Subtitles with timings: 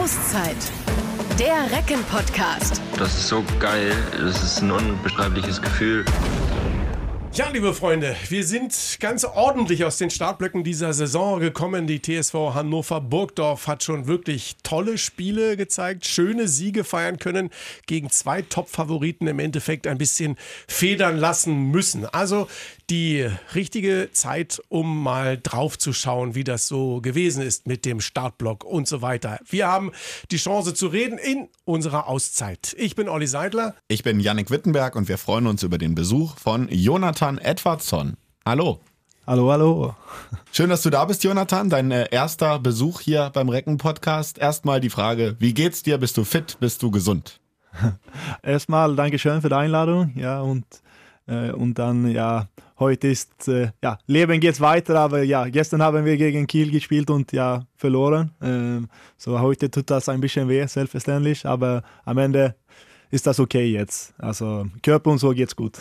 [0.00, 0.56] Auszeit.
[1.38, 2.80] Der Recken-Podcast.
[2.96, 3.92] Das ist so geil.
[4.12, 6.06] Das ist ein unbeschreibliches Gefühl.
[7.34, 11.86] Ja, liebe Freunde, wir sind ganz ordentlich aus den Startblöcken dieser Saison gekommen.
[11.86, 17.50] Die TSV Hannover Burgdorf hat schon wirklich tolle Spiele gezeigt, schöne Siege feiern können,
[17.86, 20.36] gegen zwei Top-Favoriten im Endeffekt ein bisschen
[20.66, 22.04] federn lassen müssen.
[22.06, 22.48] Also
[22.90, 28.00] die richtige Zeit, um mal drauf zu schauen, wie das so gewesen ist mit dem
[28.00, 29.38] Startblock und so weiter.
[29.48, 29.92] Wir haben
[30.30, 32.74] die Chance zu reden in unserer Auszeit.
[32.76, 33.74] Ich bin Olli Seidler.
[33.86, 38.16] Ich bin Yannick Wittenberg und wir freuen uns über den Besuch von Jonathan Edwardsson.
[38.44, 38.80] Hallo.
[39.26, 39.94] Hallo, hallo.
[40.50, 41.70] Schön, dass du da bist, Jonathan.
[41.70, 44.38] Dein äh, erster Besuch hier beim Recken-Podcast.
[44.38, 45.98] Erstmal die Frage, wie geht's dir?
[45.98, 46.56] Bist du fit?
[46.58, 47.38] Bist du gesund?
[48.42, 50.12] Erstmal Dankeschön für die Einladung.
[50.16, 50.64] Ja, und,
[51.30, 52.48] äh, und dann, ja,
[52.78, 57.10] heute ist, äh, ja, Leben geht weiter, aber ja, gestern haben wir gegen Kiel gespielt
[57.10, 58.32] und ja, verloren.
[58.42, 62.56] Ähm, so heute tut das ein bisschen weh, selbstverständlich, aber am Ende
[63.10, 64.12] ist das okay jetzt.
[64.18, 65.78] Also Körper und so geht's gut.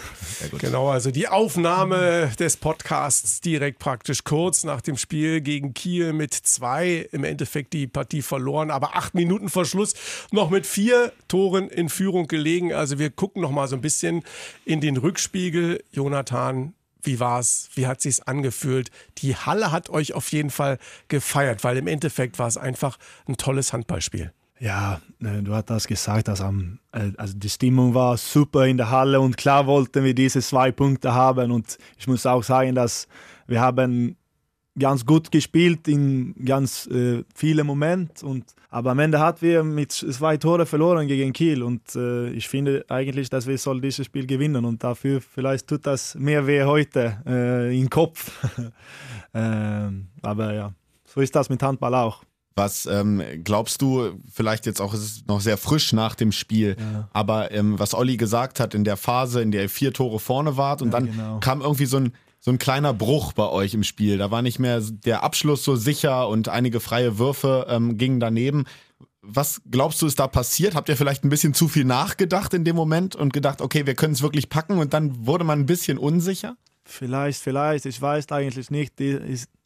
[0.49, 0.59] gut.
[0.59, 6.33] Genau, also die Aufnahme des Podcasts direkt praktisch kurz nach dem Spiel gegen Kiel mit
[6.33, 9.94] zwei im Endeffekt die Partie verloren, aber acht Minuten vor Schluss
[10.31, 12.73] noch mit vier Toren in Führung gelegen.
[12.73, 14.23] Also wir gucken noch mal so ein bisschen
[14.66, 15.83] in den Rückspiegel.
[15.91, 17.69] Jonathan, wie war's?
[17.75, 18.89] Wie hat sich's angefühlt?
[19.19, 23.38] Die Halle hat euch auf jeden Fall gefeiert, weil im Endeffekt war es einfach ein
[23.38, 24.33] tolles Handballspiel.
[24.60, 28.92] Ja, äh, du hast das gesagt, dass äh, also die Stimmung war super in der
[28.92, 33.08] Halle und klar wollten wir diese zwei Punkte haben und ich muss auch sagen, dass
[33.48, 34.18] wir haben
[34.78, 38.28] ganz gut gespielt in ganz äh, vielen Momenten.
[38.28, 41.62] Und, aber am Ende hat wir mit zwei Tore verloren gegen Kiel.
[41.62, 44.66] Und äh, ich finde eigentlich, dass wir soll dieses Spiel gewinnen.
[44.66, 48.32] Und dafür vielleicht tut das mehr weh heute äh, im Kopf.
[49.34, 50.74] ähm, aber ja,
[51.06, 52.24] so ist das mit Handball auch.
[52.55, 56.75] Was ähm, glaubst du, vielleicht jetzt auch, es ist noch sehr frisch nach dem Spiel,
[56.78, 57.08] ja.
[57.14, 60.57] aber ähm, was Olli gesagt hat in der Phase, in der ihr vier Tore vorne
[60.57, 61.40] wart und ja, dann genau.
[61.40, 64.18] kam irgendwie so ein so ein kleiner Bruch bei euch im Spiel.
[64.18, 68.63] Da war nicht mehr der Abschluss so sicher und einige freie Würfe ähm, gingen daneben.
[69.22, 70.74] Was glaubst du, ist da passiert?
[70.74, 73.94] Habt ihr vielleicht ein bisschen zu viel nachgedacht in dem Moment und gedacht, okay, wir
[73.94, 76.56] können es wirklich packen und dann wurde man ein bisschen unsicher?
[76.85, 78.97] Vielleicht, vielleicht, ich weiß eigentlich nicht.
[79.00, 79.19] Die,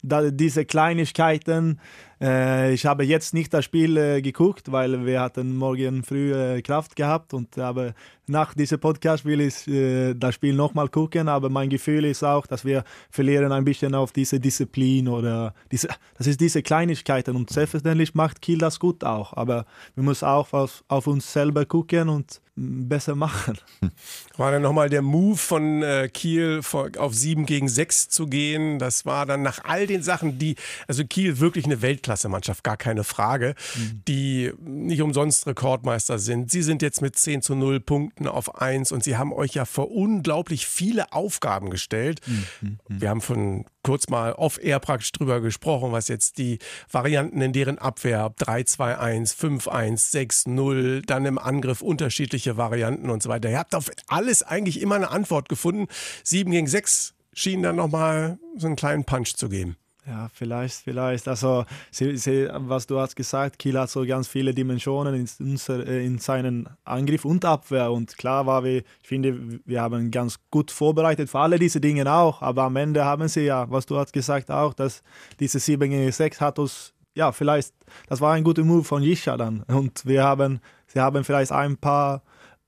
[0.06, 1.80] diese Kleinigkeiten
[2.20, 6.62] äh, ich habe jetzt nicht das Spiel äh, geguckt, weil wir hatten morgen früh äh,
[6.62, 7.92] Kraft gehabt und aber
[8.26, 12.46] nach diesem Podcast will ich äh, das Spiel nochmal gucken, aber mein Gefühl ist auch,
[12.46, 17.50] dass wir verlieren ein bisschen auf diese Disziplin oder diese, das ist diese Kleinigkeiten und
[17.50, 22.08] selbstverständlich macht Kiel das gut auch, aber wir müssen auch auf, auf uns selber gucken
[22.08, 23.58] und besser machen.
[24.36, 26.60] War dann nochmal der Move von äh, Kiel
[26.98, 30.56] auf 7 gegen 6 zu gehen, das war dann nach all den Sachen, die,
[30.86, 34.02] also Kiel wirklich eine Weltklasse Weltklasse-Mannschaft, gar keine Frage, mhm.
[34.06, 36.50] die nicht umsonst Rekordmeister sind.
[36.50, 39.64] Sie sind jetzt mit 10 zu 0 Punkten auf 1 und sie haben euch ja
[39.64, 42.20] vor unglaublich viele Aufgaben gestellt.
[42.26, 42.44] Mhm.
[42.60, 42.78] mhm.
[43.00, 46.58] Wir haben von kurz mal off-air praktisch drüber gesprochen, was jetzt die
[46.90, 53.50] Varianten in deren Abwehr 3-2-1, 5-1, 6-0, dann im Angriff unterschiedliche Varianten und so weiter.
[53.50, 55.88] Ihr habt auf alles eigentlich immer eine Antwort gefunden.
[56.22, 59.76] 7 gegen 6 schien dann nochmal so einen kleinen Punch zu geben.
[60.06, 61.26] Ja, vielleicht, vielleicht.
[61.28, 66.04] Also, sie, sie, was du hast gesagt, Kiel hat so ganz viele Dimensionen in, äh,
[66.04, 67.90] in seinen Angriff und Abwehr.
[67.90, 72.10] Und klar war wir, ich finde, wir haben ganz gut vorbereitet für alle diese Dinge
[72.12, 72.42] auch.
[72.42, 75.02] Aber am Ende haben sie ja, was du hast gesagt auch, dass
[75.40, 77.72] diese 7 gegen 6 hat uns, ja, vielleicht,
[78.06, 79.62] das war ein guter Move von Jisha dann.
[79.62, 82.22] Und wir haben, sie haben vielleicht ein paar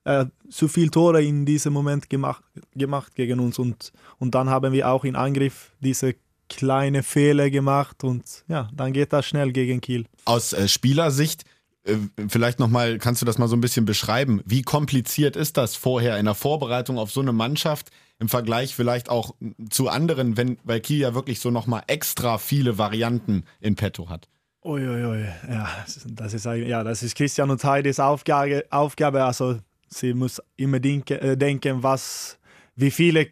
[0.05, 2.43] äh, zu viel Tore in diesem Moment gemacht,
[2.75, 3.59] gemacht gegen uns.
[3.59, 6.15] Und, und dann haben wir auch in Angriff diese
[6.49, 10.07] kleine Fehler gemacht und ja, dann geht das schnell gegen Kiel.
[10.25, 11.45] Aus äh, Spielersicht,
[11.85, 11.97] äh,
[12.29, 14.43] vielleicht nochmal, kannst du das mal so ein bisschen beschreiben?
[14.45, 19.09] Wie kompliziert ist das vorher in der Vorbereitung auf so eine Mannschaft im Vergleich vielleicht
[19.09, 19.35] auch
[19.71, 24.29] zu anderen, wenn, weil Kiel ja wirklich so nochmal extra viele Varianten in petto hat?
[24.65, 25.69] Uiuiui, ja,
[26.07, 29.25] das ist, ja, das ist Christian und Heidis Aufgabe, Aufgabe.
[29.25, 32.39] Also sie muss immer denken, äh, denken was,
[32.75, 33.29] wie viele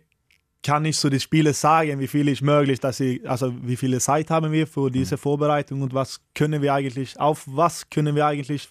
[0.64, 4.00] kann ich zu den Spielen sagen, wie viel ist möglich, dass ich, also wie viele
[4.00, 5.18] Zeit haben wir für diese mhm.
[5.18, 8.68] Vorbereitung und was können wir eigentlich, auf was können wir eigentlich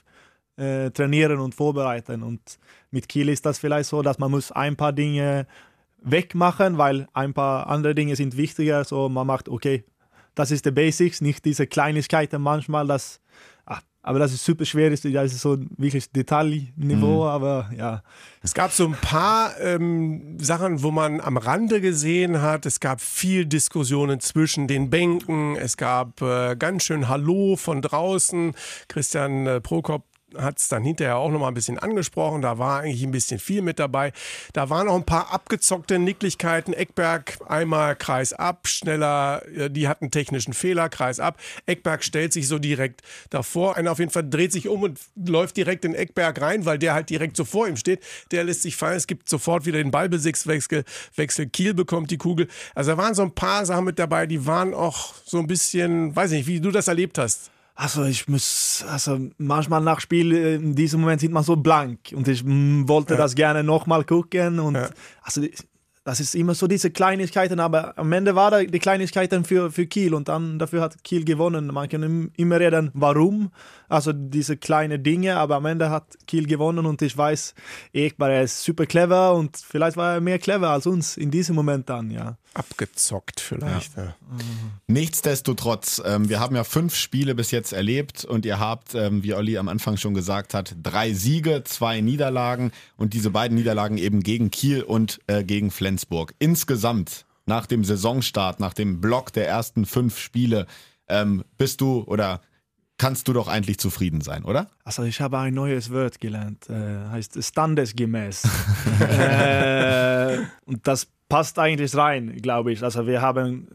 [0.58, 2.24] äh, trainieren und vorbereiten.
[2.24, 2.42] Und
[2.92, 5.48] mit Kiel ist das vielleicht so, dass man muss ein paar Dinge
[6.02, 8.84] wegmachen, weil ein paar andere Dinge sind wichtiger.
[8.84, 9.84] So man macht, okay,
[10.36, 13.22] das ist die Basics, nicht diese Kleinigkeiten manchmal, dass
[14.06, 17.30] aber das ist super schwer, das ist so wirklich Detailniveau, mhm.
[17.30, 18.04] aber ja.
[18.42, 23.00] Es gab so ein paar ähm, Sachen, wo man am Rande gesehen hat, es gab
[23.00, 28.54] viel Diskussionen zwischen den Bänken, es gab äh, ganz schön Hallo von draußen.
[28.90, 30.04] Christian äh, Prokop
[30.38, 32.42] hat es dann hinterher auch noch mal ein bisschen angesprochen.
[32.42, 34.14] Da war eigentlich ein bisschen viel mit dabei.
[34.54, 36.74] Da waren noch ein paar abgezockte Nicklichkeiten.
[36.74, 41.38] Eckberg einmal Kreis ab, schneller, äh, die hatten technischen Fehler, Kreis ab.
[41.66, 43.78] Eckberg stellt sich so direkt davor.
[43.78, 46.94] Einer auf jeden Fall dreht sich um und läuft direkt in Eckberg rein, weil der
[46.94, 48.04] halt direkt so vor ihm steht.
[48.32, 48.98] Der lässt sich fallen.
[48.98, 50.84] Es gibt sofort wieder den Ballbesitzwechsel.
[51.16, 51.48] Wechsel.
[51.48, 52.48] Kiel bekommt die Kugel.
[52.76, 56.16] Also da waren so ein paar Sachen mit dabei, die waren auch so ein bisschen,
[56.16, 57.52] weiß nicht, wie du das erlebt hast.
[57.76, 62.14] Also ich muss, also manchmal nach Spiel, äh, in diesem Moment sieht man so blank
[62.16, 63.18] und ich mm, wollte ja.
[63.18, 64.90] das gerne nochmal gucken und ja.
[65.24, 65.42] also
[66.04, 69.88] das ist immer so diese Kleinigkeiten, aber am Ende war da die Kleinigkeiten für, für
[69.88, 71.68] Kiel und dann dafür hat Kiel gewonnen.
[71.68, 73.52] Man kann immer reden, warum,
[73.88, 77.56] also diese kleinen Dinge, aber am Ende hat Kiel gewonnen und ich weiß,
[77.94, 81.90] Ekbar ist super clever und vielleicht war er mehr clever als uns in diesem Moment
[81.90, 82.38] dann, ja.
[82.54, 83.98] Abgezockt vielleicht.
[83.98, 84.04] Ja.
[84.04, 84.16] Ja.
[84.88, 89.34] Nichtsdestotrotz, ähm, wir haben ja fünf Spiele bis jetzt erlebt und ihr habt, ähm, wie
[89.34, 94.22] Olli am Anfang schon gesagt hat, drei Siege, zwei Niederlagen und diese beiden Niederlagen eben
[94.22, 96.36] gegen Kiel und äh, gegen Flensburg.
[96.40, 100.68] Insgesamt nach dem Saisonstart, nach dem Block der ersten fünf Spiele,
[101.08, 102.42] ähm, bist du oder
[102.98, 104.70] kannst du doch eigentlich zufrieden sein, oder?
[104.84, 108.44] Also ich habe ein neues Wort gelernt, äh, heißt standesgemäß.
[109.00, 112.84] äh, und das passt eigentlich rein, glaube ich.
[112.84, 113.68] Also wir haben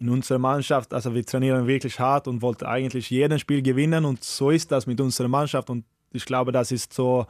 [0.00, 4.24] in unserer Mannschaft, also wir trainieren wirklich hart und wollten eigentlich jeden Spiel gewinnen und
[4.24, 7.26] so ist das mit unserer Mannschaft und ich glaube, das ist so,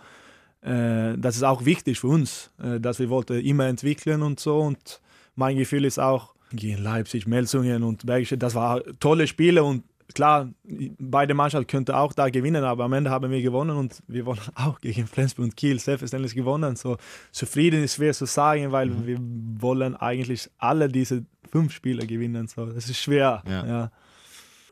[0.61, 4.61] äh, das ist auch wichtig für uns, äh, dass wir wollten immer entwickeln und so
[4.61, 5.01] und
[5.35, 9.83] mein Gefühl ist auch gegen Leipzig, Melsungen und Bergische, das waren tolle Spiele und
[10.15, 10.53] klar,
[10.99, 14.41] beide Mannschaften könnten auch da gewinnen, aber am Ende haben wir gewonnen und wir wollen
[14.55, 16.77] auch gegen Flensburg und Kiel selbstverständlich gewonnen.
[16.77, 16.97] So
[17.31, 19.07] zufrieden ist schwer zu sagen, weil mhm.
[19.07, 19.19] wir
[19.63, 22.49] wollen eigentlich alle diese fünf Spiele gewinnen.
[22.49, 23.43] So, das ist schwer.
[23.49, 23.67] Ja.
[23.67, 23.91] ja.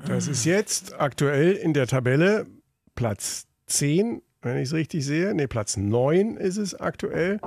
[0.07, 2.47] Das ist jetzt aktuell in der Tabelle
[2.95, 5.35] Platz 10, wenn ich es richtig sehe.
[5.35, 7.41] Ne, Platz 9 ist es aktuell.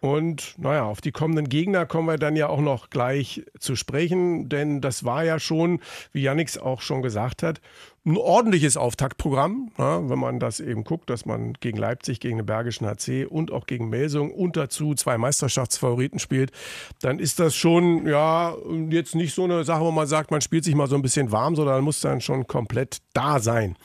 [0.00, 4.48] Und naja, auf die kommenden Gegner kommen wir dann ja auch noch gleich zu sprechen,
[4.48, 5.80] denn das war ja schon,
[6.12, 7.60] wie Jannix auch schon gesagt hat,
[8.06, 12.46] ein ordentliches Auftaktprogramm, ja, wenn man das eben guckt, dass man gegen Leipzig, gegen den
[12.46, 16.52] Bergischen HC und auch gegen Melsung und dazu zwei Meisterschaftsfavoriten spielt,
[17.00, 18.54] dann ist das schon ja
[18.90, 21.32] jetzt nicht so eine Sache, wo man sagt, man spielt sich mal so ein bisschen
[21.32, 23.76] warm, sondern muss dann schon komplett da sein.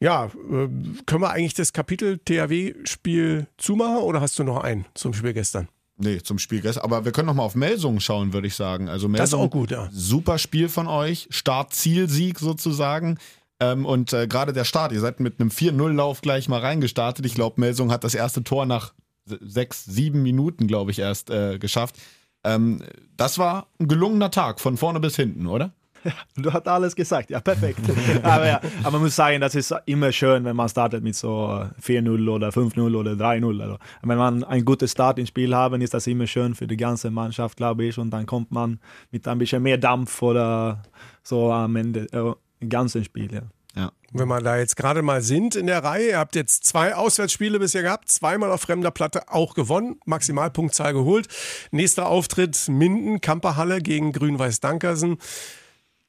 [0.00, 0.68] Ja, äh,
[1.06, 5.68] können wir eigentlich das Kapitel THW-Spiel zumachen oder hast du noch einen zum Spiel gestern?
[5.98, 6.84] Nee, zum Spiel gestern.
[6.84, 8.88] Aber wir können noch mal auf Melsungen schauen, würde ich sagen.
[8.88, 9.90] Also Melsungen, das ist auch gut, ja.
[9.92, 11.28] Super Spiel von euch.
[11.30, 13.18] Start-Ziel-Sieg sozusagen.
[13.60, 17.26] Ähm, und äh, gerade der Start, ihr seid mit einem 4-0-Lauf gleich mal reingestartet.
[17.26, 18.94] Ich glaube, Melsung hat das erste Tor nach
[19.26, 21.96] sechs, sieben Minuten, glaube ich, erst äh, geschafft.
[22.42, 22.82] Ähm,
[23.18, 25.74] das war ein gelungener Tag von vorne bis hinten, oder?
[26.04, 27.80] Ja, du hast alles gesagt, ja, perfekt.
[28.22, 31.64] aber, ja, aber man muss sagen, das ist immer schön, wenn man startet mit so
[31.82, 33.60] 4-0 oder 5-0 oder 3-0.
[33.60, 36.76] Also, wenn man einen guten Start ins Spiel haben, ist das immer schön für die
[36.76, 37.98] ganze Mannschaft, glaube ich.
[37.98, 38.80] Und dann kommt man
[39.10, 40.82] mit ein bisschen mehr Dampf oder
[41.22, 43.32] so am Ende, äh, im ganzen Spiel.
[43.32, 43.42] Ja.
[43.76, 43.92] Ja.
[44.12, 47.60] Wenn wir da jetzt gerade mal sind in der Reihe, ihr habt jetzt zwei Auswärtsspiele
[47.60, 51.28] bisher gehabt, zweimal auf fremder Platte auch gewonnen, Maximalpunktzahl geholt.
[51.70, 55.18] Nächster Auftritt Minden, Kamperhalle gegen Grün-Weiß Dankersen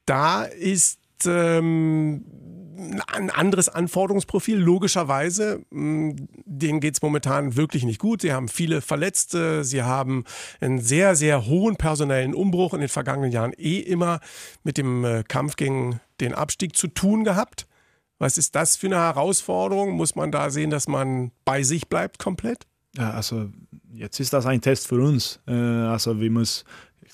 [0.06, 2.24] da ist ähm,
[3.06, 5.64] ein anderes Anforderungsprofil, logischerweise.
[5.70, 6.12] Mm,
[6.44, 8.22] denen geht es momentan wirklich nicht gut.
[8.22, 10.24] Sie haben viele Verletzte, sie haben
[10.60, 14.20] einen sehr, sehr hohen personellen Umbruch in den vergangenen Jahren eh immer
[14.64, 17.66] mit dem äh, Kampf gegen den Abstieg zu tun gehabt.
[18.18, 19.92] Was ist das für eine Herausforderung?
[19.92, 22.66] Muss man da sehen, dass man bei sich bleibt komplett?
[22.96, 23.50] Ja, also
[23.92, 25.40] jetzt ist das ein Test für uns.
[25.46, 26.64] Äh, also wir müssen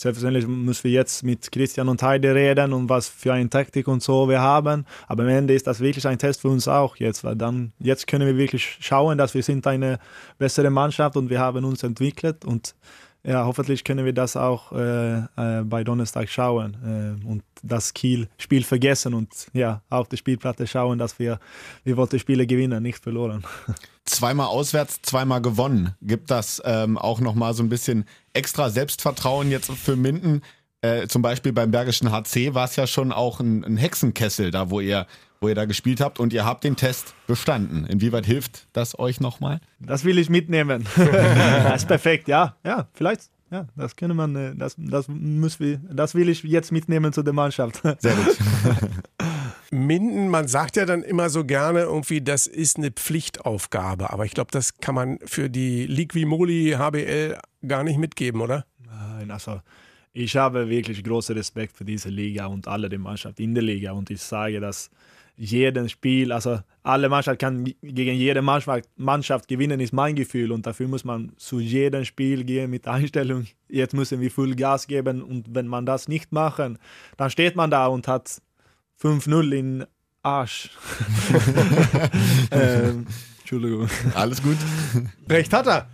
[0.00, 4.00] Selbstverständlich müssen wir jetzt mit Christian und Heide reden und was für eine Taktik und
[4.00, 4.86] so wir haben.
[5.08, 8.06] Aber am Ende ist das wirklich ein Test für uns auch jetzt, weil dann jetzt
[8.06, 9.98] können wir wirklich schauen, dass wir sind eine
[10.38, 12.76] bessere Mannschaft und wir haben uns entwickelt und
[13.28, 18.64] ja, hoffentlich können wir das auch äh, äh, bei Donnerstag schauen äh, und das Kiel-Spiel
[18.64, 21.38] vergessen und ja, auf die Spielplatte schauen, dass wir,
[21.84, 23.44] wir wollten Spiele gewinnen, nicht verloren.
[24.06, 25.94] Zweimal auswärts, zweimal gewonnen.
[26.00, 30.40] Gibt das ähm, auch nochmal so ein bisschen extra Selbstvertrauen jetzt für Minden?
[30.80, 34.70] Äh, zum Beispiel beim Bergischen HC war es ja schon auch ein, ein Hexenkessel da,
[34.70, 35.06] wo ihr
[35.40, 37.86] wo ihr da gespielt habt und ihr habt den Test bestanden.
[37.86, 39.60] Inwieweit hilft das euch nochmal?
[39.78, 40.86] Das will ich mitnehmen.
[40.96, 42.56] das ist perfekt, ja.
[42.64, 43.30] Ja, vielleicht.
[43.50, 47.22] Ja, das können man, äh, das, das, müssen wir, das will ich jetzt mitnehmen zu
[47.22, 47.80] der Mannschaft.
[47.98, 48.36] Sehr gut.
[49.70, 54.10] Minden, man sagt ja dann immer so gerne irgendwie, das ist eine Pflichtaufgabe.
[54.10, 58.66] Aber ich glaube, das kann man für die Liquimoli HBL gar nicht mitgeben, oder?
[58.84, 59.60] Nein, also
[60.12, 63.92] ich habe wirklich großen Respekt für diese Liga und alle die Mannschaft in der Liga.
[63.92, 64.90] Und ich sage, dass
[65.38, 70.50] jedes Spiel, also alle Mannschaft kann gegen jede Mannschaft, Mannschaft gewinnen, ist mein Gefühl.
[70.50, 74.86] Und dafür muss man zu jedem Spiel gehen mit Einstellung, jetzt müssen wir voll Gas
[74.86, 75.22] geben.
[75.22, 76.78] Und wenn man das nicht machen,
[77.16, 78.42] dann steht man da und hat
[79.00, 79.86] 5-0 in
[80.22, 80.70] Arsch.
[82.50, 83.06] ähm,
[83.40, 83.88] Entschuldigung.
[84.14, 84.56] Alles gut.
[85.28, 85.88] Recht hat er.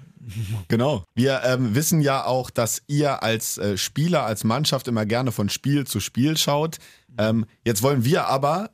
[0.69, 1.05] Genau.
[1.15, 5.51] Wir ähm, wissen ja auch, dass ihr als äh, Spieler, als Mannschaft immer gerne von
[5.51, 6.79] Spiel zu Spiel schaut.
[7.19, 8.71] Ähm, jetzt wollen wir aber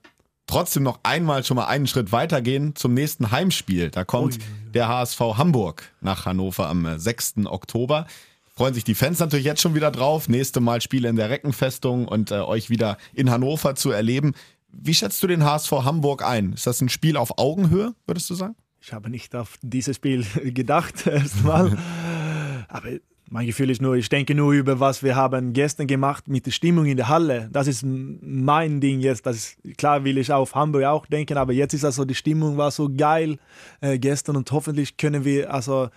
[0.50, 3.90] trotzdem noch einmal schon mal einen Schritt weitergehen zum nächsten Heimspiel.
[3.90, 4.73] Da kommt Ui.
[4.75, 7.35] der HSV Hamburg nach Hannover am 6.
[7.38, 8.07] Äh, Oktober.
[8.54, 10.28] Freuen sich die Fans natürlich jetzt schon wieder drauf.
[10.28, 14.35] Nächste Mal Spiele in der Reckenfestung und äh, euch wieder in Hannover zu erleben.
[14.73, 16.52] Wie schätzt du den HSV Hamburg ein?
[16.52, 18.57] Ist das ein Spiel auf Augenhöhe, würdest du sagen?
[18.80, 21.78] Ich habe nicht auf dieses Spiel gedacht erstmal.
[22.69, 22.88] Aber
[23.33, 26.51] mein Gefühl ist nur, ich denke nur über was wir haben gestern gemacht mit der
[26.51, 27.49] Stimmung in der Halle.
[27.53, 29.25] Das ist mein Ding jetzt.
[29.25, 32.57] Das ist, klar will ich auf Hamburg auch denken, aber jetzt ist also die Stimmung
[32.57, 33.39] war so geil
[33.81, 35.91] äh, gestern und hoffentlich können wir also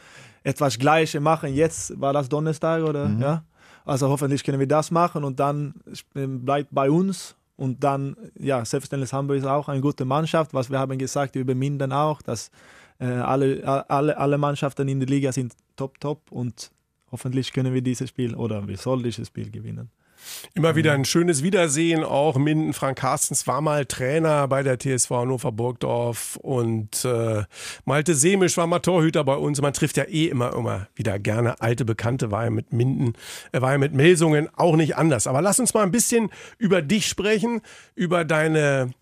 [0.43, 1.55] etwas Gleiches machen.
[1.55, 3.21] Jetzt war das Donnerstag oder mhm.
[3.21, 3.43] ja.
[3.83, 5.73] Also hoffentlich können wir das machen und dann
[6.13, 10.77] bleibt bei uns und dann, ja, selbstverständlich Hamburg ist auch eine gute Mannschaft, was wir
[10.77, 12.51] haben gesagt über Minden auch, dass
[12.99, 16.71] äh, alle, alle, alle Mannschaften in der Liga sind top, top und
[17.13, 19.89] hoffentlich können wir dieses Spiel oder wir sollen dieses Spiel gewinnen.
[20.53, 22.03] Immer wieder ein schönes Wiedersehen.
[22.03, 27.43] Auch Minden Frank Carstens war mal Trainer bei der TSV Hannover Burgdorf und äh,
[27.85, 29.61] Malte Semisch war mal Torhüter bei uns.
[29.61, 32.31] Man trifft ja eh immer, immer wieder gerne alte Bekannte.
[32.31, 33.13] War ja mit Minden,
[33.51, 35.27] er war ja mit Melsungen auch nicht anders.
[35.27, 37.61] Aber lass uns mal ein bisschen über dich sprechen,
[37.95, 38.93] über deine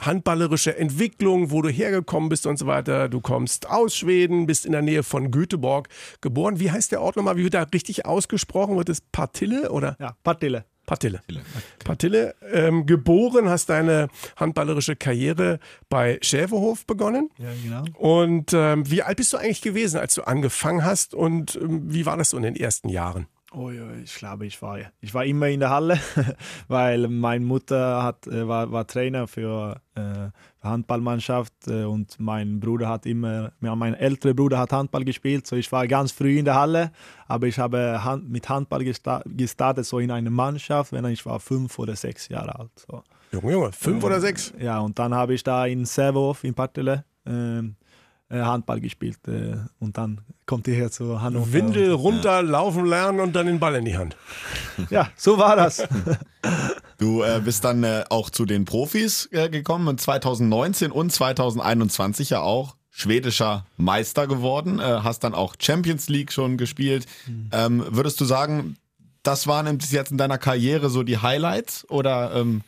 [0.00, 3.08] handballerische Entwicklung, wo du hergekommen bist und so weiter.
[3.08, 5.88] Du kommst aus Schweden, bist in der Nähe von Göteborg
[6.20, 6.60] geboren.
[6.60, 7.36] Wie heißt der Ort nochmal?
[7.36, 8.76] Wie wird da richtig ausgesprochen?
[8.76, 9.96] Wird es Partille oder?
[9.98, 10.64] Ja, Partille.
[10.86, 11.20] Partille.
[11.28, 11.42] Okay.
[11.84, 12.34] Partille.
[12.50, 17.28] Ähm, geboren, hast deine handballerische Karriere bei Schäferhof begonnen.
[17.36, 17.84] Ja, genau.
[17.98, 22.06] Und ähm, wie alt bist du eigentlich gewesen, als du angefangen hast und ähm, wie
[22.06, 23.26] war das so in den ersten Jahren?
[23.50, 25.98] Oh, ich glaube, ich war, ich war immer in der Halle,
[26.68, 30.28] weil meine Mutter hat, äh, war, war Trainer für äh,
[30.62, 35.72] Handballmannschaft äh, und mein Bruder hat immer, mein älterer Bruder hat Handball gespielt, so ich
[35.72, 36.92] war ganz früh in der Halle,
[37.26, 41.78] aber ich habe Hand, mit Handball gestartet, so in einer Mannschaft, wenn ich war fünf
[41.78, 42.70] oder sechs Jahre alt.
[42.86, 43.02] So.
[43.32, 44.52] Junge, Junge, fünf oder sechs?
[44.60, 47.87] Ja, und dann habe ich da in Servov in Partille ähm, äh,
[48.30, 51.52] Handball gespielt äh, und dann kommt ihr her zu Hannover.
[51.52, 52.40] Windel runter, ja.
[52.40, 54.16] laufen lernen und dann den Ball in die Hand.
[54.90, 55.86] Ja, so war das.
[56.98, 62.30] Du äh, bist dann äh, auch zu den Profis äh, gekommen und 2019 und 2021
[62.30, 67.06] ja auch schwedischer Meister geworden, äh, hast dann auch Champions League schon gespielt.
[67.28, 67.50] Mhm.
[67.52, 68.76] Ähm, würdest du sagen,
[69.22, 72.62] das waren bis jetzt in deiner Karriere so die Highlights oder ähm,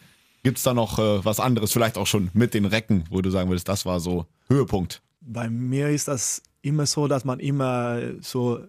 [0.44, 3.50] gibt es da noch was anderes, vielleicht auch schon mit den Recken, wo du sagen
[3.50, 5.02] würdest, das war so Höhepunkt?
[5.20, 8.64] Bei mir ist das immer so, dass man immer so äh,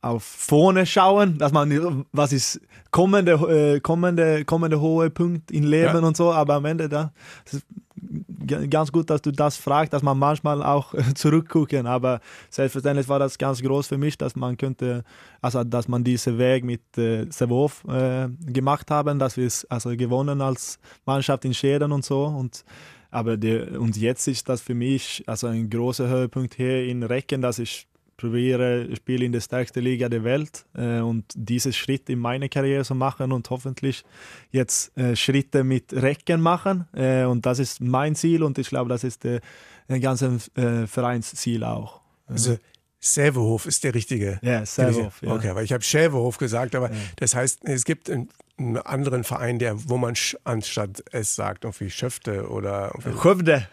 [0.00, 5.94] auf vorne schauen, dass man was ist kommende äh, kommende kommende hohe Punkt im Leben
[5.94, 6.06] ja.
[6.06, 7.12] und so, aber am Ende da
[7.44, 7.64] ist
[8.70, 12.20] ganz gut, dass du das fragst, dass man manchmal auch zurückgucken, aber
[12.50, 15.04] selbstverständlich war das ganz groß für mich, dass man könnte
[15.40, 19.90] also dass man diesen Weg mit äh, Sevov äh, gemacht haben, dass wir es also
[19.96, 22.24] gewonnen als Mannschaft in Schäden und so.
[22.24, 22.64] Und
[23.12, 27.42] aber der, und jetzt ist das für mich also ein großer Höhepunkt hier in Recken,
[27.42, 32.18] dass ich probiere, spiele in der stärksten Liga der Welt äh, und diesen Schritt in
[32.18, 34.02] meine Karriere zu machen und hoffentlich
[34.50, 36.86] jetzt äh, Schritte mit Recken machen.
[36.94, 39.40] Äh, und das ist mein Ziel und ich glaube, das ist der,
[39.88, 42.00] der ganze äh, Vereinsziel auch.
[42.26, 42.56] Also
[43.04, 44.38] Sävehof ist der richtige.
[44.42, 45.20] Ja, Sävehof.
[45.22, 45.34] Ja.
[45.34, 46.96] Okay, aber ich habe Schävehof gesagt, aber ja.
[47.16, 48.28] das heißt, es gibt einen
[48.78, 52.92] anderen Verein, der, wo man anstatt es sagt, irgendwie Schöfte oder.
[53.20, 53.66] Schöfte.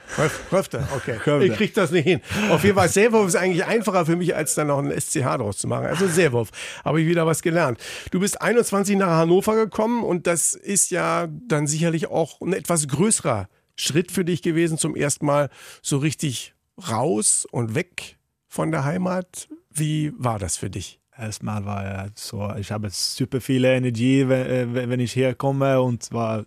[0.50, 1.20] Schöfte, okay.
[1.24, 1.46] Schöfte.
[1.46, 2.22] Ich krieg das nicht hin.
[2.50, 5.60] Auf jeden Fall, Seewolf ist eigentlich einfacher für mich, als dann noch ein SCH draus
[5.60, 5.86] zu machen.
[5.86, 6.50] Also Seewolf,
[6.84, 7.80] habe ich wieder was gelernt.
[8.10, 12.88] Du bist 21 nach Hannover gekommen und das ist ja dann sicherlich auch ein etwas
[12.88, 15.50] größerer Schritt für dich gewesen, zum ersten Mal
[15.84, 16.56] so richtig
[16.90, 18.18] raus und weg
[18.50, 19.48] von der Heimat.
[19.70, 21.00] Wie war das für dich?
[21.20, 26.12] erstmal war ja so, ich habe super viel Energie, wenn, äh, wenn ich herkomme und
[26.12, 26.46] war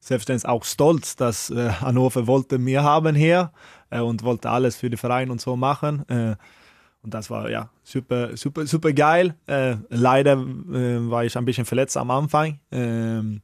[0.00, 3.52] selbstverständlich auch stolz, dass äh, Hannover wollte mir haben hier
[3.90, 6.04] äh, und wollte alles für den Verein und so machen.
[7.02, 9.36] Und das war ja super, super, super geil.
[9.90, 12.58] Leider war ich ein bisschen verletzt am Anfang.
[12.72, 13.42] Ähm,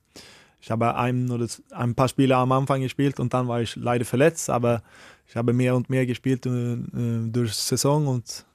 [0.62, 4.04] ich habe ein oder ein paar Spiele am Anfang gespielt und dann war ich leider
[4.04, 4.82] verletzt, aber
[5.26, 6.76] ich habe mehr und mehr gespielt äh,
[7.26, 8.46] durch die Saison und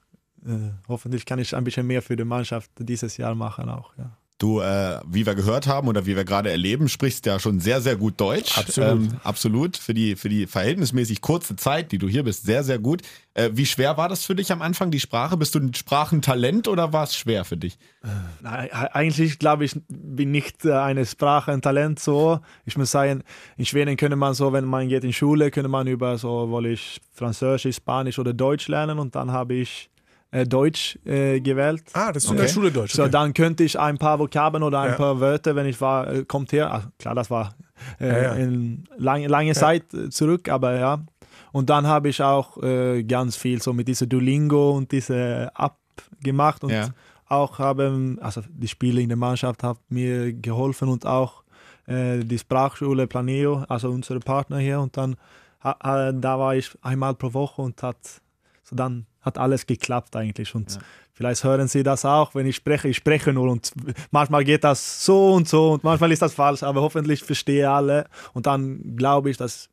[0.46, 3.92] äh, hoffentlich kann ich ein bisschen mehr für die Mannschaft dieses Jahr machen auch.
[3.98, 4.16] Ja.
[4.38, 7.80] Du, äh, wie wir gehört haben oder wie wir gerade erleben, sprichst ja schon sehr,
[7.80, 8.56] sehr gut Deutsch.
[8.56, 8.90] Absolut.
[8.90, 9.76] Ähm, absolut.
[9.76, 13.02] Für die, für die verhältnismäßig kurze Zeit, die du hier bist, sehr, sehr gut.
[13.34, 15.36] Äh, wie schwer war das für dich am Anfang, die Sprache?
[15.36, 17.78] Bist du ein Sprachentalent oder war es schwer für dich?
[18.40, 22.38] Nein, eigentlich glaube ich, bin nicht äh, eine Sprache ein Talent so.
[22.64, 23.24] Ich muss sagen,
[23.56, 26.66] in Schweden könnte man so, wenn man geht in Schule, könnte man über so, wohl
[26.66, 29.90] ich Französisch, Spanisch oder Deutsch lernen und dann habe ich
[30.30, 31.84] äh, Deutsch äh, gewählt.
[31.92, 32.38] Ah, das ist okay.
[32.38, 32.94] in der Schule Deutsch.
[32.94, 33.06] Okay.
[33.06, 34.96] So, dann könnte ich ein paar Vokabeln oder ein ja.
[34.96, 36.70] paar Wörter, wenn ich war, äh, kommt her.
[36.72, 37.54] Ach, klar, das war
[38.00, 38.34] äh, ja, ja.
[38.34, 41.00] in lang, lange Zeit zurück, aber ja.
[41.52, 45.76] Und dann habe ich auch äh, ganz viel so mit dieser Duolingo und dieser App
[46.22, 46.92] gemacht und
[47.26, 51.42] auch haben, also die Spiele in der Mannschaft haben mir geholfen und auch
[51.86, 55.16] äh, die Sprachschule Planeo, also unsere Partner hier und dann
[55.60, 57.98] da war ich einmal pro Woche und hat
[58.62, 60.54] so dann hat alles geklappt eigentlich.
[60.54, 60.80] Und ja.
[61.12, 62.88] vielleicht hören Sie das auch, wenn ich spreche.
[62.88, 63.72] Ich spreche nur und
[64.10, 68.06] manchmal geht das so und so und manchmal ist das falsch, aber hoffentlich verstehe alle.
[68.32, 69.68] Und dann glaube ich, dass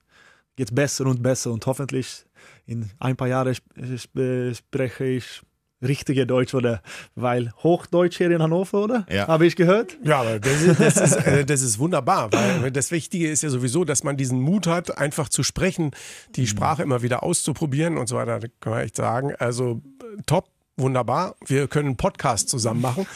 [0.55, 2.25] geht besser und besser und hoffentlich
[2.65, 5.41] in ein paar Jahren spreche ich
[5.81, 6.81] richtige Deutsch oder
[7.15, 9.05] weil Hochdeutsch hier in Hannover, oder?
[9.09, 9.27] Ja.
[9.27, 9.97] Habe ich gehört?
[10.03, 13.49] Ja, aber das ist, das, ist, äh, das ist wunderbar, weil das Wichtige ist ja
[13.49, 15.91] sowieso, dass man diesen Mut hat, einfach zu sprechen,
[16.35, 16.47] die mhm.
[16.47, 18.39] Sprache immer wieder auszuprobieren und so weiter.
[18.39, 19.81] Da kann man echt sagen, also
[20.25, 20.49] top.
[20.77, 21.37] Wunderbar.
[21.47, 23.07] Wir können einen Podcast zusammen machen.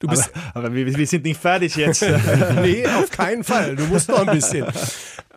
[0.00, 2.02] Du bist aber, aber wir, wir, sind nicht fertig jetzt.
[2.60, 3.76] nee, auf keinen Fall.
[3.76, 4.66] Du musst noch ein bisschen.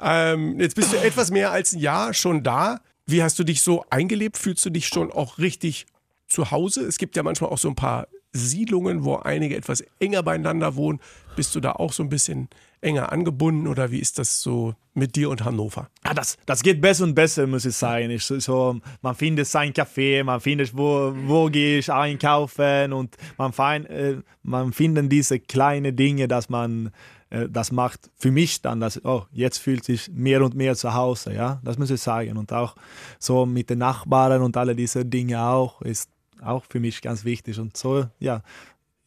[0.01, 2.79] Ähm, jetzt bist du etwas mehr als ein Jahr schon da.
[3.05, 4.39] Wie hast du dich so eingelebt?
[4.39, 5.85] Fühlst du dich schon auch richtig
[6.27, 6.81] zu Hause?
[6.81, 10.99] Es gibt ja manchmal auch so ein paar Siedlungen, wo einige etwas enger beieinander wohnen.
[11.35, 12.49] Bist du da auch so ein bisschen
[12.81, 15.89] enger angebunden oder wie ist das so mit dir und Hannover?
[16.05, 18.11] Ja, das, das geht besser und besser, muss ich sagen.
[18.11, 23.53] Ich, so, man findet sein Café, man findet, wo, wo gehe ich einkaufen und man,
[23.53, 26.91] fein, äh, man findet diese kleinen Dinge, dass man
[27.29, 30.93] äh, das macht für mich dann, dass, oh, jetzt fühlt sich mehr und mehr zu
[30.93, 32.37] Hause, ja, das muss ich sagen.
[32.37, 32.75] Und auch
[33.19, 36.09] so mit den Nachbarn und alle diese Dinge auch, ist
[36.43, 37.59] auch für mich ganz wichtig.
[37.59, 38.41] Und so, ja,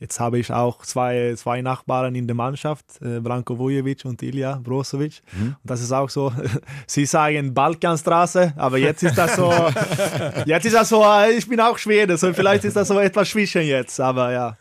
[0.01, 4.61] jetzt habe ich auch zwei, zwei Nachbarn in der Mannschaft, äh, Branko Vujovic und Ilja
[4.63, 5.23] Brozovic.
[5.33, 5.49] Mhm.
[5.49, 6.33] Und das ist auch so,
[6.87, 9.53] sie sagen Balkanstraße, aber jetzt ist das so,
[10.47, 13.29] jetzt ist das so, äh, ich bin auch Schwede, so vielleicht ist das so etwas
[13.29, 14.57] zwischen jetzt, aber ja.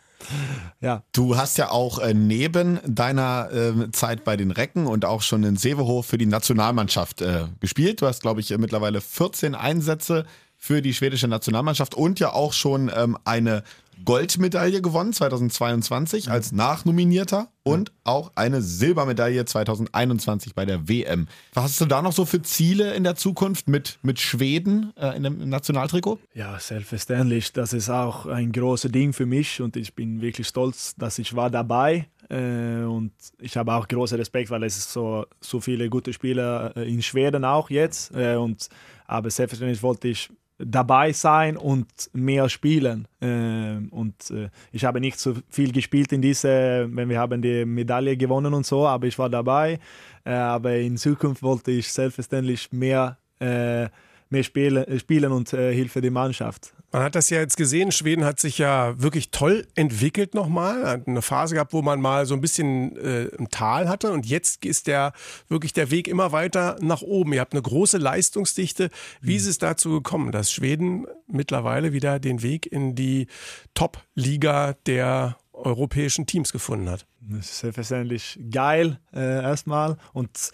[0.80, 1.02] Ja.
[1.12, 5.44] Du hast ja auch äh, neben deiner äh, Zeit bei den Recken und auch schon
[5.44, 8.02] in Sevehof für die Nationalmannschaft äh, gespielt.
[8.02, 10.26] Du hast, glaube ich, mittlerweile 14 Einsätze
[10.62, 13.64] für die schwedische Nationalmannschaft und ja auch schon ähm, eine
[14.04, 16.32] Goldmedaille gewonnen 2022 mhm.
[16.32, 21.28] als Nachnominierter und auch eine Silbermedaille 2021 bei der WM.
[21.54, 25.16] Was hast du da noch so für Ziele in der Zukunft mit, mit Schweden äh,
[25.16, 26.18] in dem Nationaltrikot?
[26.34, 27.52] Ja, selbstverständlich.
[27.52, 31.34] Das ist auch ein großes Ding für mich und ich bin wirklich stolz, dass ich
[31.34, 36.12] war dabei äh, und ich habe auch großen Respekt, weil es so, so viele gute
[36.12, 38.14] Spieler äh, in Schweden auch jetzt.
[38.14, 38.68] Äh, und,
[39.06, 40.30] aber selbstverständlich wollte ich
[40.64, 43.08] dabei sein und mehr spielen.
[43.20, 47.64] Ähm, und äh, ich habe nicht so viel gespielt in diese, wenn wir haben die
[47.64, 49.78] Medaille gewonnen und so, aber ich war dabei.
[50.24, 53.88] Äh, aber in Zukunft wollte ich selbstverständlich mehr, äh,
[54.30, 56.72] mehr spielen, spielen und Hilfe der Mannschaft.
[56.92, 60.86] Man hat das ja jetzt gesehen, Schweden hat sich ja wirklich toll entwickelt nochmal.
[60.86, 64.26] Hat eine Phase gehabt, wo man mal so ein bisschen äh, ein Tal hatte und
[64.26, 65.12] jetzt ist der
[65.48, 67.32] wirklich der Weg immer weiter nach oben.
[67.32, 68.90] Ihr habt eine große Leistungsdichte.
[69.20, 73.28] Wie ist es dazu gekommen, dass Schweden mittlerweile wieder den Weg in die
[73.74, 77.06] Top-Liga der europäischen Teams gefunden hat?
[77.20, 80.50] Das ist selbstverständlich geil äh, erstmal und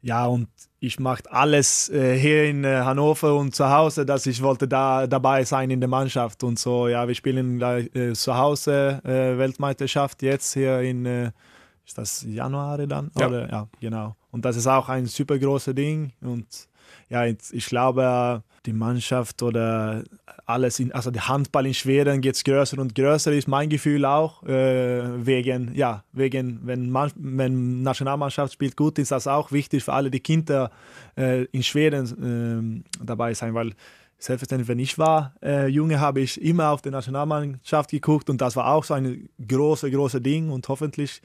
[0.00, 0.48] ja, und
[0.82, 5.06] ich mache alles äh, hier in äh, Hannover und zu Hause, dass ich wollte da
[5.06, 6.88] dabei sein in der Mannschaft und so.
[6.88, 11.30] Ja, wir spielen äh, zu Hause äh, Weltmeisterschaft jetzt hier in, äh,
[11.86, 13.12] ist das Januar dann?
[13.16, 13.28] Ja.
[13.28, 14.16] Oder, ja, genau.
[14.32, 16.46] Und das ist auch ein super großes Ding und
[17.12, 20.02] ja, ich glaube, die Mannschaft oder
[20.46, 24.42] alles, in, also der Handball in Schweden geht größer und größer, ist mein Gefühl auch.
[24.44, 29.92] Äh, wegen, ja, wegen, wenn, man, wenn Nationalmannschaft spielt gut, ist das auch wichtig für
[29.92, 30.70] alle die Kinder
[31.14, 33.74] äh, in Schweden äh, dabei sein, weil
[34.18, 38.56] selbstverständlich, wenn ich war äh, Junge, habe ich immer auf die Nationalmannschaft geguckt und das
[38.56, 41.20] war auch so ein großes, großes Ding und hoffentlich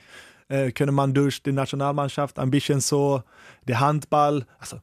[0.50, 3.23] äh, können man durch die Nationalmannschaft ein bisschen so
[3.65, 4.80] der Handball, also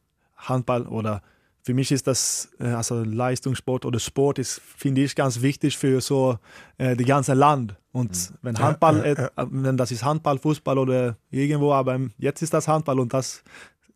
[0.47, 1.21] Handball oder
[1.65, 5.99] für mich ist das, äh, also Leistungssport oder Sport ist, finde ich, ganz wichtig für
[5.99, 6.37] so
[6.77, 7.75] äh, das ganze Land.
[7.91, 8.35] Und mhm.
[8.43, 9.43] wenn Handball, ja, ja, ja.
[9.43, 13.43] Äh, wenn das ist Handball, Fußball oder irgendwo, aber jetzt ist das Handball und das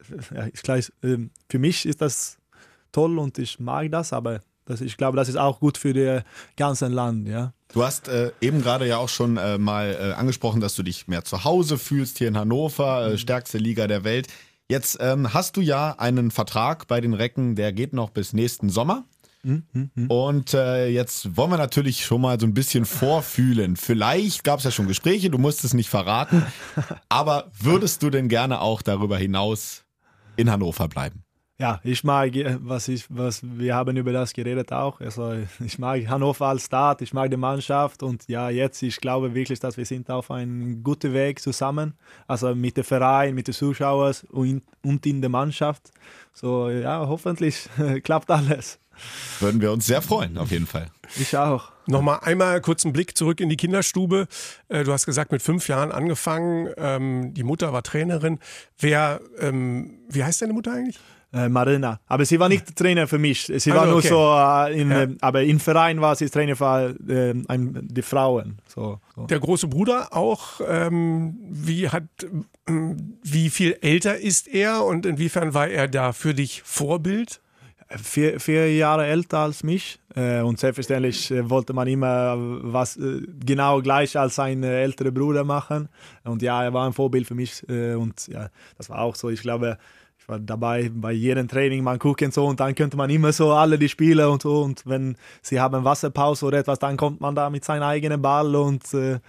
[0.53, 2.39] ist gleich, äh, für mich ist das
[2.91, 6.23] toll und ich mag das, aber das, ich glaube, das ist auch gut für das
[6.57, 7.53] ganze Land, ja.
[7.71, 11.07] Du hast äh, eben gerade ja auch schon äh, mal äh, angesprochen, dass du dich
[11.07, 13.17] mehr zu Hause fühlst hier in Hannover, äh, mhm.
[13.19, 14.27] stärkste Liga der Welt.
[14.69, 18.69] Jetzt ähm, hast du ja einen Vertrag bei den Recken, der geht noch bis nächsten
[18.69, 19.03] Sommer.
[19.41, 19.89] Mhm.
[20.09, 23.77] Und äh, jetzt wollen wir natürlich schon mal so ein bisschen vorfühlen.
[23.77, 26.45] Vielleicht gab es ja schon Gespräche, du musst es nicht verraten.
[27.09, 29.85] Aber würdest du denn gerne auch darüber hinaus
[30.35, 31.23] in Hannover bleiben?
[31.59, 35.01] Ja, ich mag, äh, was ich, was wir haben über das geredet auch.
[35.01, 39.35] Also ich mag Hannover als Stadt, ich mag die Mannschaft und ja, jetzt, ich glaube
[39.35, 41.95] wirklich, dass wir sind auf einem guten Weg zusammen.
[42.27, 45.91] Also mit dem Verein, mit den Zuschauern und, und in der Mannschaft.
[46.31, 47.67] So, ja, hoffentlich
[48.03, 48.79] klappt alles.
[49.41, 50.87] Würden wir uns sehr freuen, auf jeden Fall.
[51.17, 51.71] Ich auch.
[51.87, 54.27] Nochmal einmal kurz einen Blick zurück in die Kinderstube.
[54.69, 56.69] Äh, du hast gesagt, mit fünf Jahren angefangen.
[56.77, 58.39] Ähm, die Mutter war Trainerin.
[58.77, 60.99] Wer, ähm, wie heißt deine Mutter eigentlich?
[61.31, 61.99] Äh, Marina.
[62.07, 63.43] Aber sie war nicht Trainer für mich.
[63.43, 64.07] Sie also, war nur okay.
[64.07, 65.07] so, äh, in, ja.
[65.21, 68.57] aber im Verein war sie Trainer für äh, die Frauen.
[68.67, 72.03] So, so, Der große Bruder auch, ähm, wie, hat,
[72.65, 77.41] wie viel älter ist er und inwiefern war er da für dich Vorbild?
[78.03, 82.99] Vier, vier Jahre älter als mich und selbstverständlich wollte man immer was
[83.43, 85.89] genau gleich als sein älterer Bruder machen
[86.23, 89.41] und ja, er war ein Vorbild für mich und ja, das war auch so, ich
[89.41, 89.79] glaube,
[90.29, 93.77] war dabei bei jedem Training mal gucken so und dann könnte man immer so alle
[93.77, 97.49] die Spiele und so und wenn sie haben Wasserpause oder etwas, dann kommt man da
[97.49, 99.19] mit seinem eigenen Ball und äh,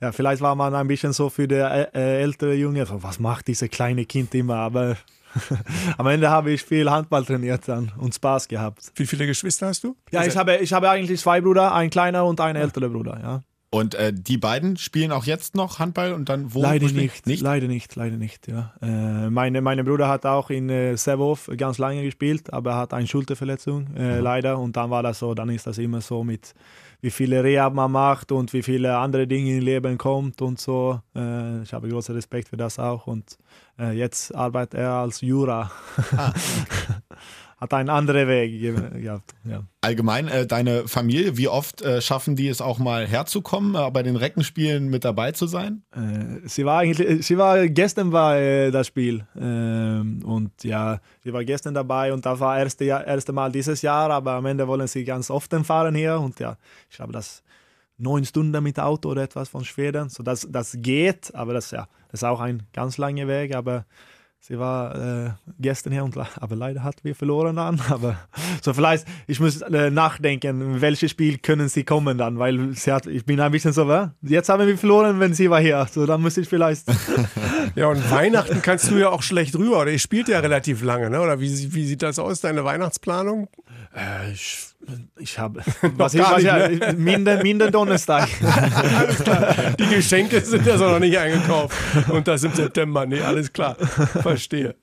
[0.00, 3.48] ja, vielleicht war man ein bisschen so für der äh, ältere Junge, so, was macht
[3.48, 4.96] diese kleine Kind immer, aber
[5.98, 8.92] am Ende habe ich viel Handball trainiert dann und Spaß gehabt.
[8.96, 9.96] Wie viele Geschwister hast du?
[10.10, 13.42] Ja, ich habe, ich habe eigentlich zwei Brüder, ein kleiner und ein älterer Bruder, ja.
[13.72, 16.60] Und äh, die beiden spielen auch jetzt noch Handball und dann wo?
[16.60, 18.48] Leider nicht, nicht, leider nicht, leider nicht.
[18.48, 18.74] Ja.
[18.82, 23.06] Äh, meine, meine Bruder hat auch in äh, Sevov ganz lange gespielt, aber hat eine
[23.06, 24.22] Schulterverletzung äh, mhm.
[24.24, 26.52] leider und dann war das so, dann ist das immer so mit
[27.00, 31.00] wie viele Rehab man macht und wie viele andere Dinge im Leben kommt und so.
[31.14, 33.38] Äh, ich habe großen Respekt für das auch und
[33.78, 35.70] äh, jetzt arbeitet er als Jura.
[36.16, 36.94] Ah, okay.
[37.60, 39.34] Hat einen anderen Weg gehabt.
[39.44, 39.64] Ja.
[39.82, 44.02] Allgemein, äh, deine Familie, wie oft äh, schaffen die es auch mal herzukommen, äh, bei
[44.02, 45.82] den Reckenspielen mit dabei zu sein?
[45.94, 51.32] Äh, sie war eigentlich, sie war gestern bei äh, das Spiel ähm, und ja, sie
[51.32, 54.66] war gestern dabei und das war das erste, erste Mal dieses Jahr, aber am Ende
[54.66, 56.56] wollen sie ganz oft fahren hier und ja,
[56.88, 57.42] ich glaube, das
[57.98, 61.88] neun Stunden mit Auto oder etwas von Schweden, so das, das geht, aber das, ja,
[62.10, 63.84] das ist auch ein ganz langer Weg, aber
[64.42, 67.78] Sie war äh, gestern hier und aber leider hat wir verloren dann.
[67.90, 68.16] Aber
[68.62, 73.06] so vielleicht, ich muss äh, nachdenken, welches Spiel können sie kommen dann, weil sie hat,
[73.06, 75.86] ich bin ein bisschen so, äh, jetzt haben wir verloren, wenn sie war hier.
[75.90, 76.86] So dann muss ich vielleicht.
[77.74, 79.82] ja und Weihnachten kannst du ja auch schlecht rüber.
[79.82, 81.20] Oder ihr spielt ja relativ lange, ne?
[81.20, 83.48] Oder wie, wie sieht das aus, deine Weihnachtsplanung?
[83.94, 84.69] Äh, ich,
[85.18, 85.62] ich habe
[85.96, 86.92] was ich, was nicht, ja, ne?
[86.96, 88.28] minder, minder Donnerstag.
[88.96, 89.54] alles klar.
[89.78, 91.76] Die Geschenke sind ja so noch nicht eingekauft.
[92.08, 93.06] Und das im September.
[93.06, 93.76] Nee, alles klar.
[93.76, 94.74] Verstehe.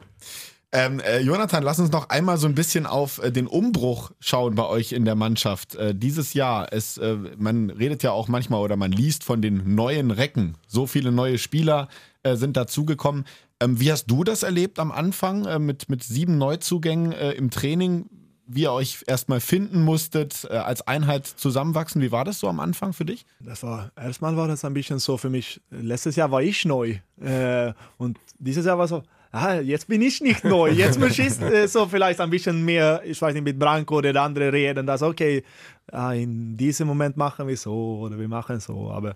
[0.74, 4.56] Ähm, äh, Jonathan, lass uns noch einmal so ein bisschen auf äh, den Umbruch schauen
[4.56, 5.76] bei euch in der Mannschaft.
[5.76, 9.76] Äh, dieses Jahr, es, äh, man redet ja auch manchmal oder man liest von den
[9.76, 10.58] neuen Recken.
[10.68, 11.88] So viele neue Spieler
[12.24, 13.26] äh, sind dazugekommen.
[13.62, 18.10] Ähm, wie hast du das erlebt am Anfang äh, mit, mit sieben Neuzugängen im Training?
[18.48, 22.02] Wie ihr euch erstmal finden musstet, äh, als Einheit zusammenwachsen.
[22.02, 23.26] Wie war das so am Anfang für dich?
[23.40, 25.62] Das war, erstmal war das ein bisschen so für mich.
[25.70, 30.22] Letztes Jahr war ich neu äh, und dieses Jahr war so, ah, jetzt bin ich
[30.22, 30.70] nicht neu.
[30.70, 34.22] Jetzt muss ich äh, so vielleicht ein bisschen mehr, ich weiß nicht, mit Branko oder
[34.22, 35.44] andere reden, dass okay,
[35.92, 38.90] ah, in diesem Moment machen wir so oder wir machen so.
[38.92, 39.16] Aber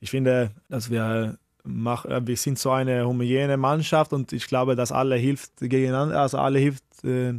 [0.00, 4.76] ich finde, dass wir machen, äh, wir sind so eine homogene Mannschaft und ich glaube,
[4.76, 7.34] dass alle hilft gegeneinander, also alle hilft äh,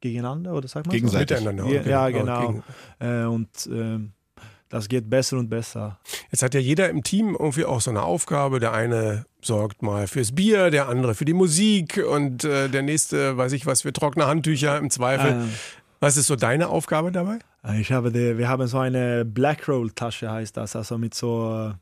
[0.00, 1.38] gegeneinander oder sagt man Gegenseitig.
[1.38, 1.44] So?
[1.44, 1.78] Miteinander.
[1.78, 1.90] Okay.
[1.90, 2.62] Ja, genau.
[2.98, 3.98] Äh, und äh,
[4.68, 5.98] das geht besser und besser.
[6.30, 8.60] Jetzt hat ja jeder im Team irgendwie auch so eine Aufgabe.
[8.60, 13.36] Der eine sorgt mal fürs Bier, der andere für die Musik und äh, der nächste,
[13.36, 15.32] weiß ich was, für trockene Handtücher im Zweifel.
[15.32, 15.44] Ah.
[15.98, 17.40] Was ist so deine Aufgabe dabei?
[17.78, 21.74] Ich habe die, wir haben so eine Black Roll Tasche heißt das, also mit so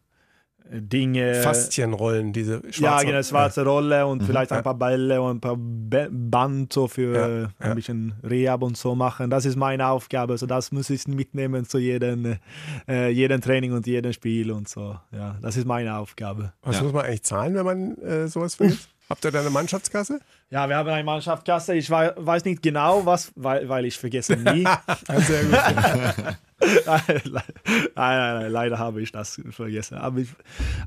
[0.70, 1.34] Dinge.
[1.42, 4.26] Faszienrollen, diese schwarze Ja, genau, schwarze Rolle und mhm.
[4.26, 8.76] vielleicht ein paar Bälle und ein paar Band so für ja, ein bisschen Rehab und
[8.76, 9.30] so machen.
[9.30, 10.32] Das ist meine Aufgabe.
[10.32, 12.36] Also das muss ich mitnehmen zu jedem,
[12.88, 14.96] äh, jedem Training und jedem Spiel und so.
[15.12, 16.52] Ja, das ist meine Aufgabe.
[16.62, 18.76] Was muss man eigentlich zahlen, wenn man äh, sowas will?
[19.08, 20.20] Habt ihr da eine Mannschaftskasse?
[20.50, 21.74] Ja, wir haben eine Mannschaftskasse.
[21.74, 24.64] Ich weiß nicht genau was, weil, weil ich vergesse nie.
[25.26, 26.36] Sehr gut.
[26.86, 27.02] nein,
[27.94, 29.96] nein, nein, leider habe ich das vergessen.
[29.96, 30.28] Aber ich,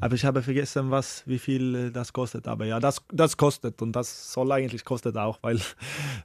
[0.02, 2.48] aber ich habe vergessen, was, wie viel das kostet.
[2.48, 5.60] Aber ja, das, das kostet und das soll eigentlich kostet auch, weil.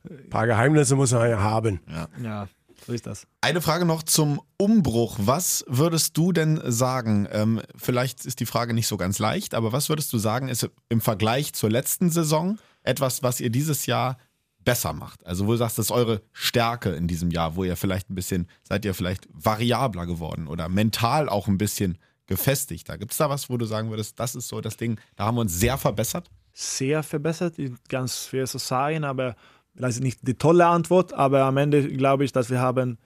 [0.08, 1.80] Ein paar Geheimnisse muss man ja haben.
[1.88, 2.08] Ja.
[2.22, 2.48] ja.
[2.84, 3.26] So ist das.
[3.40, 5.16] Eine Frage noch zum Umbruch.
[5.18, 7.26] Was würdest du denn sagen?
[7.30, 10.68] Ähm, vielleicht ist die Frage nicht so ganz leicht, aber was würdest du sagen, ist
[10.88, 14.18] im Vergleich zur letzten Saison etwas, was ihr dieses Jahr
[14.64, 15.24] besser macht?
[15.26, 18.14] Also wo du sagst, das ist eure Stärke in diesem Jahr, wo ihr vielleicht ein
[18.14, 22.98] bisschen, seid ihr vielleicht variabler geworden oder mental auch ein bisschen gefestigter.
[22.98, 25.36] Gibt es da was, wo du sagen würdest, das ist so das Ding, da haben
[25.36, 26.28] wir uns sehr verbessert?
[26.52, 27.54] Sehr verbessert,
[27.88, 29.36] ganz schwer zu sagen, aber
[29.78, 32.98] das ist nicht die tolle Antwort, aber am Ende glaube ich, dass wir haben,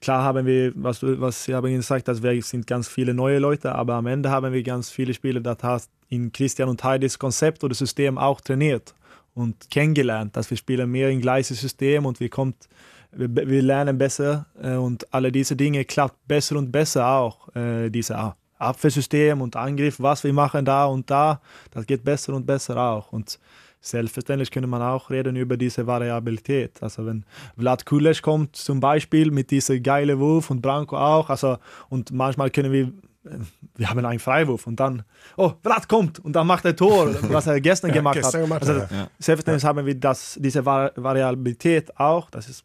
[0.00, 3.74] klar haben wir, was, was Sie haben gesagt, dass wir sind ganz viele neue Leute,
[3.74, 7.62] aber am Ende haben wir ganz viele Spieler, das hat in Christian und Heidis Konzept
[7.64, 8.94] oder System auch trainiert
[9.34, 12.68] und kennengelernt, dass wir spielen mehr im gleichen System und wir kommt,
[13.12, 17.90] wir, wir lernen besser äh, und alle diese Dinge klappt besser und besser auch, äh,
[17.90, 22.76] diese Abwehrsystem und Angriff, was wir machen da und da, das geht besser und besser
[22.76, 23.38] auch und
[23.80, 26.82] Selbstverständlich könnte man auch reden über diese Variabilität.
[26.82, 27.24] Also wenn
[27.58, 31.56] Vlad Kulesch kommt zum Beispiel mit diesem geilen Wurf und Branko auch, also
[31.88, 32.92] und manchmal können wir
[33.24, 33.38] äh,
[33.76, 35.02] wir haben einen Freiwurf und dann,
[35.38, 38.48] oh, Vlad kommt und dann macht er Tor, was er gestern gemacht ja, gestern hat.
[38.48, 39.08] Gemacht, also, ja.
[39.18, 39.68] Selbstverständlich ja.
[39.68, 42.64] haben wir das, diese Variabilität auch, das ist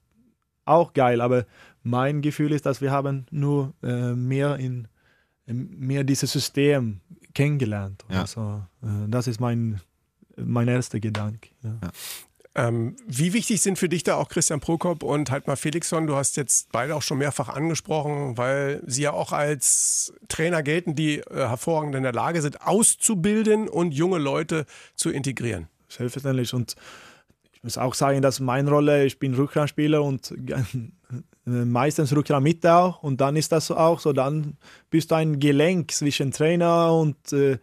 [0.65, 1.45] auch geil, aber
[1.83, 4.87] mein Gefühl ist, dass wir haben nur äh, mehr in
[5.47, 7.01] mehr dieses System
[7.33, 8.03] kennengelernt.
[8.09, 8.21] Ja.
[8.21, 9.79] Also, äh, das ist mein
[10.37, 11.49] mein erster Gedanke.
[11.63, 11.77] Ja.
[11.81, 11.91] Ja.
[12.57, 16.07] Ähm, wie wichtig sind für dich da auch Christian Prokop und halt mal Felixson?
[16.07, 20.95] Du hast jetzt beide auch schon mehrfach angesprochen, weil sie ja auch als Trainer gelten,
[20.95, 25.67] die äh, hervorragend in der Lage sind, auszubilden und junge Leute zu integrieren.
[25.89, 26.53] Selbstverständlich.
[26.53, 26.77] Und
[27.51, 30.33] ich muss auch sagen, dass meine Rolle, ich bin Rückraumspieler und
[31.45, 33.03] meistens Rückraum auch.
[33.03, 34.55] Und dann ist das auch so, dann
[34.89, 37.57] bist du ein Gelenk zwischen Trainer und äh,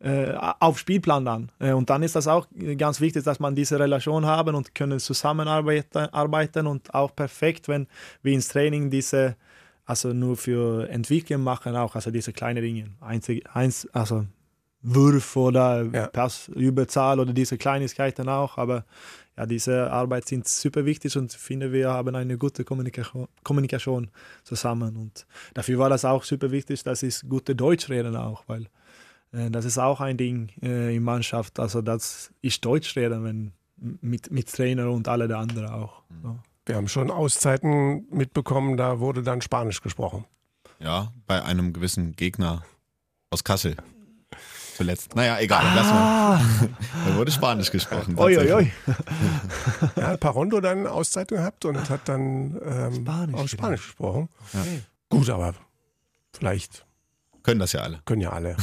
[0.00, 1.52] auf Spielplan dann.
[1.58, 4.98] Äh, und dann ist das auch ganz wichtig, dass man diese Relation haben und können
[4.98, 7.86] zusammenarbeiten und auch perfekt, wenn
[8.22, 9.36] wir ins Training diese,
[9.86, 14.26] also nur für Entwicklung machen, auch also diese kleinen Dinge, Einzig, eins, also
[14.82, 16.06] Wurf oder ja.
[16.08, 18.84] Passüberzahl oder diese Kleinigkeiten auch, aber
[19.36, 24.10] ja, diese Arbeit sind super wichtig und ich finde, wir haben eine gute Kommunikation, Kommunikation
[24.44, 28.62] zusammen und dafür war das auch super wichtig, dass ich gute Deutsch reden auch, weil
[28.62, 28.68] äh,
[29.32, 34.30] das ist auch ein Ding äh, in Mannschaft, also dass ich Deutsch rede, wenn, mit,
[34.30, 36.02] mit Trainer und alle der anderen auch.
[36.08, 36.22] Mhm.
[36.22, 36.38] So.
[36.66, 40.24] Wir haben schon Auszeiten mitbekommen, da wurde dann Spanisch gesprochen.
[40.80, 42.64] Ja, bei einem gewissen Gegner
[43.30, 43.76] aus Kassel.
[44.76, 45.14] Zuletzt.
[45.16, 45.74] Naja, egal, ah.
[45.74, 46.68] lass mal.
[47.06, 48.18] da wurde Spanisch gesprochen.
[48.18, 48.72] Oi, oi, oi.
[49.96, 54.28] ja, hat Parondo dann Auszeitung gehabt und hat dann ähm, Spanisch, auch Spanisch gesprochen.
[54.52, 54.64] Ja.
[55.08, 55.54] Gut, aber
[56.34, 56.84] vielleicht
[57.46, 58.00] können das ja alle.
[58.04, 58.56] Können ja alle.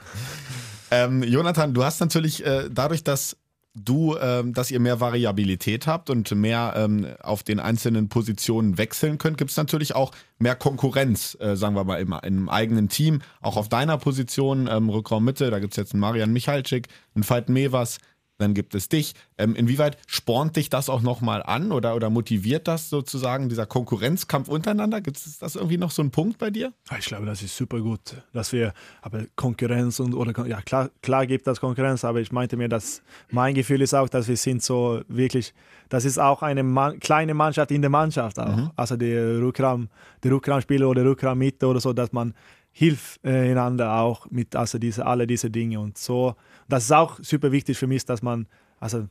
[0.90, 3.38] ähm, Jonathan, du hast natürlich äh, dadurch, dass
[3.74, 9.16] du, ähm, dass ihr mehr Variabilität habt und mehr ähm, auf den einzelnen Positionen wechseln
[9.16, 13.22] könnt, gibt es natürlich auch mehr Konkurrenz, äh, sagen wir mal, im, im, eigenen Team.
[13.40, 17.26] Auch auf deiner Position, ähm, Rückraum Mitte, da gibt es jetzt einen Marian Michalczyk, einen
[17.26, 17.98] Veit Mevers,
[18.38, 19.14] dann gibt es dich.
[19.38, 24.48] Ähm, inwieweit spornt dich das auch nochmal an oder, oder motiviert das sozusagen, dieser Konkurrenzkampf
[24.48, 25.00] untereinander?
[25.00, 26.72] Gibt es das irgendwie noch so einen Punkt bei dir?
[26.98, 28.00] Ich glaube, das ist super gut,
[28.32, 32.56] dass wir, aber Konkurrenz und, oder, ja, klar, klar gibt das Konkurrenz, aber ich meinte
[32.56, 35.54] mir, dass mein Gefühl ist auch, dass wir sind so wirklich,
[35.88, 38.56] das ist auch eine Mann, kleine Mannschaft in der Mannschaft auch.
[38.56, 38.70] Mhm.
[38.76, 39.88] Also der Rückraum,
[40.22, 42.34] der Rückraumspieler oder Rückraum Mitte oder so, dass man
[42.76, 46.34] hilft äh, einander auch mit also diese, alle diese Dinge und so.
[46.68, 48.48] Das ist auch super wichtig für mich, dass man,
[48.80, 49.06] also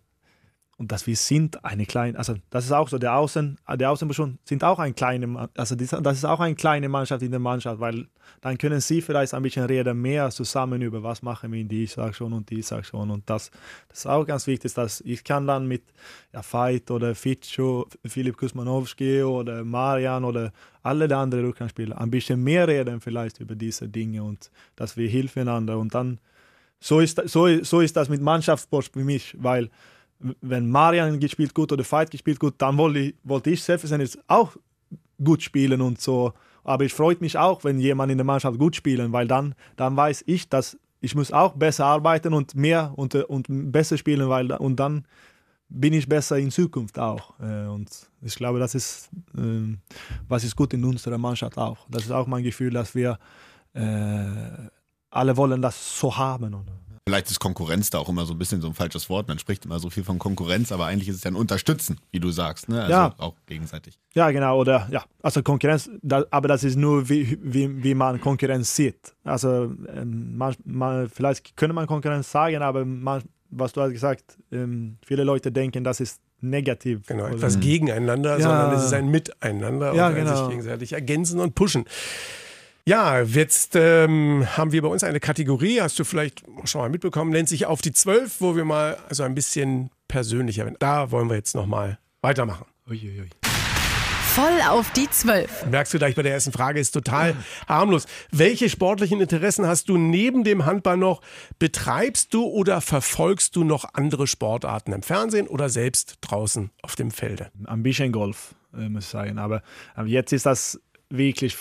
[0.78, 4.40] und dass wir sind eine kleine, also das ist auch so, der Außen, der Außenperson
[4.44, 8.08] sind auch ein kleine, also das ist auch eine kleine Mannschaft in der Mannschaft, weil
[8.42, 11.92] dann können sie vielleicht ein bisschen reden mehr zusammen über was machen wir, die ich
[11.92, 13.12] sage schon und die sage schon.
[13.12, 13.52] Und das,
[13.90, 15.84] das ist auch ganz wichtig, dass ich kann dann mit
[16.34, 22.44] ja, Veit oder Fitscho, Filip Kusmanowski oder Marian oder alle die anderen Rückhandspieler ein bisschen
[22.44, 25.78] mehr reden vielleicht über diese Dinge und dass wir helfen einander.
[25.78, 26.20] Und dann
[26.80, 29.70] so ist, so, so ist das mit Mannschaftssport für mich, weil
[30.42, 34.56] wenn Marian gespielt gut oder Fight gespielt gut, dann wollte ich, wollte ich selbstverständlich auch
[35.24, 36.34] gut spielen und so.
[36.64, 39.96] Aber ich freue mich auch, wenn jemand in der Mannschaft gut spielen, weil dann, dann
[39.96, 44.52] weiß ich, dass ich muss auch besser arbeiten und mehr und, und besser spielen, weil
[44.54, 45.06] und dann
[45.68, 47.34] bin ich besser in Zukunft auch.
[47.40, 47.90] Äh, und
[48.22, 49.80] ich glaube, das ist, ähm,
[50.28, 51.86] was ist gut in unserer Mannschaft auch.
[51.90, 53.18] Das ist auch mein Gefühl, dass wir
[53.74, 54.70] äh,
[55.10, 56.56] alle wollen das so haben.
[57.06, 59.28] Vielleicht ist Konkurrenz da auch immer so ein bisschen so ein falsches Wort.
[59.28, 62.22] Man spricht immer so viel von Konkurrenz, aber eigentlich ist es ja ein Unterstützen, wie
[62.22, 62.70] du sagst.
[62.70, 62.80] Ne?
[62.82, 63.14] Also Ja.
[63.18, 64.00] auch gegenseitig.
[64.14, 64.58] Ja, genau.
[64.58, 69.14] Oder ja, also Konkurrenz, da, aber das ist nur, wie, wie, wie man Konkurrenz sieht.
[69.26, 74.38] Also ähm, man, man, vielleicht könnte man Konkurrenz sagen, aber man, was du hast gesagt,
[74.54, 77.06] ähm, viele Leute denken, das ist negativ.
[77.08, 78.44] Genau, Oder- etwas gegeneinander, Ja.
[78.44, 80.48] sondern es ist ein Miteinander Ja, und ein sich genau.
[80.50, 81.84] gegenseitig ergänzen und pushen.
[82.86, 87.32] Ja, jetzt ähm, haben wir bei uns eine Kategorie, hast du vielleicht schon mal mitbekommen,
[87.32, 90.76] nennt sich Auf die Zwölf, wo wir mal so ein bisschen persönlicher werden.
[90.80, 92.66] Da wollen wir jetzt nochmal weitermachen.
[92.90, 93.30] Uiuiui.
[93.42, 95.66] Voll auf die Zwölf.
[95.68, 97.38] Merkst du gleich bei der ersten Frage, ist total
[97.70, 98.06] harmlos.
[98.32, 101.22] Welche sportlichen Interessen hast du neben dem Handball noch?
[101.60, 107.12] Betreibst du oder verfolgst du noch andere Sportarten im Fernsehen oder selbst draußen auf dem
[107.12, 107.50] Felde?
[107.64, 109.38] Ein bisschen Golf, äh, muss ich sagen.
[109.38, 109.64] Aber,
[110.06, 111.56] jetzt ist das wirklich,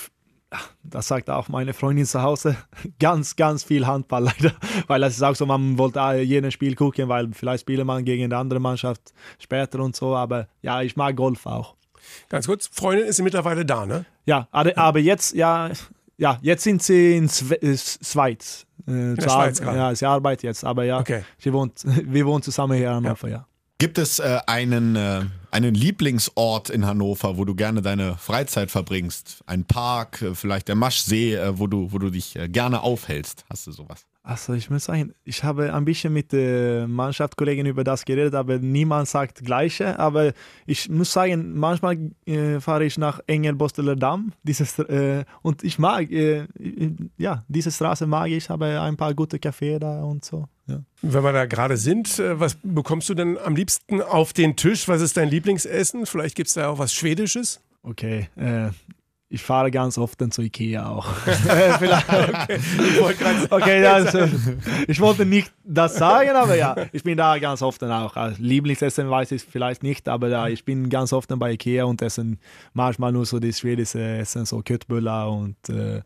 [0.82, 2.56] das sagt auch meine Freundin zu Hause,
[2.98, 4.54] ganz, ganz viel Handball leider.
[4.86, 8.24] Weil das ist auch so, man wollte jedes Spiel gucken, weil vielleicht spielt man gegen
[8.24, 10.14] eine andere Mannschaft später und so.
[10.16, 11.74] Aber ja, ich mag Golf auch.
[12.28, 14.04] Ganz kurz, Freundin ist mittlerweile da, ne?
[14.26, 15.70] Ja, aber, jetzt, ja,
[16.18, 18.66] ja, jetzt sind sie in äh, Schweiz.
[18.86, 19.78] Äh, der zur Schweiz gerade.
[19.78, 21.24] Ja, sie arbeitet jetzt, aber ja, Okay.
[21.38, 23.46] sie wohnt, wir wohnen zusammen hier in Hannover, ja.
[23.82, 29.42] Gibt es äh, einen, äh, einen Lieblingsort in Hannover, wo du gerne deine Freizeit verbringst?
[29.46, 33.44] Ein Park, äh, vielleicht der Maschsee, äh, wo, du, wo du dich äh, gerne aufhältst?
[33.50, 34.06] Hast du sowas?
[34.24, 38.58] Also ich muss sagen, ich habe ein bisschen mit äh, Mannschaftskollegen über das geredet, aber
[38.58, 39.98] niemand sagt Gleiche.
[39.98, 40.32] Aber
[40.64, 46.08] ich muss sagen, manchmal äh, fahre ich nach Engelbosteler Damm dieses, äh, und ich mag,
[46.12, 46.46] äh,
[47.18, 50.46] ja, diese Straße mag ich, habe ein paar gute Cafés da und so.
[50.68, 50.80] Ja.
[51.02, 54.86] Wenn wir da gerade sind, äh, was bekommst du denn am liebsten auf den Tisch?
[54.86, 56.06] Was ist dein Lieblingsessen?
[56.06, 57.60] Vielleicht gibt es da auch was Schwedisches?
[57.82, 58.70] Okay, äh,
[59.32, 61.06] ich fahre ganz oft dann zu Ikea auch.
[61.78, 62.06] Vielleicht,
[62.78, 63.50] Ich wollte.
[63.50, 64.28] Okay, also,
[64.86, 68.14] ich wollte nicht das sagen, aber ja, ich bin da ganz oft dann auch.
[68.14, 71.84] Also, Lieblingsessen weiß ich vielleicht nicht, aber ja, ich bin ganz oft dann bei Ikea
[71.84, 72.38] und essen
[72.74, 76.02] manchmal nur so das schwedische Essen, so Köttbullar und äh,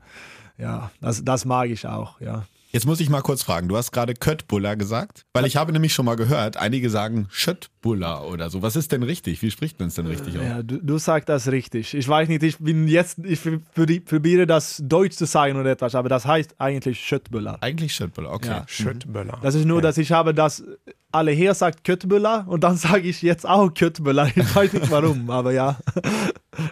[0.56, 2.44] ja, das, das mag ich auch, ja.
[2.76, 3.68] Jetzt muss ich mal kurz fragen.
[3.68, 8.28] Du hast gerade Köttbullar gesagt, weil ich habe nämlich schon mal gehört, einige sagen Schöttbullar
[8.28, 8.60] oder so.
[8.60, 9.40] Was ist denn richtig?
[9.40, 10.44] Wie spricht man es denn richtig aus?
[10.44, 11.94] Ja, du, du sagst das richtig.
[11.94, 15.94] Ich weiß nicht, ich bin jetzt, ich probi- probiere das Deutsch zu sagen oder etwas,
[15.94, 17.56] aber das heißt eigentlich Schöttbullar.
[17.62, 18.48] Eigentlich Schöttbullar, okay.
[18.48, 18.64] Ja.
[18.66, 19.38] Schöttböller.
[19.40, 20.62] Das ist nur, dass ich habe das,
[21.16, 24.28] alle hier sagt Köttbullar und dann sage ich jetzt auch Köttbullar.
[24.34, 25.76] Ich weiß nicht warum, aber ja,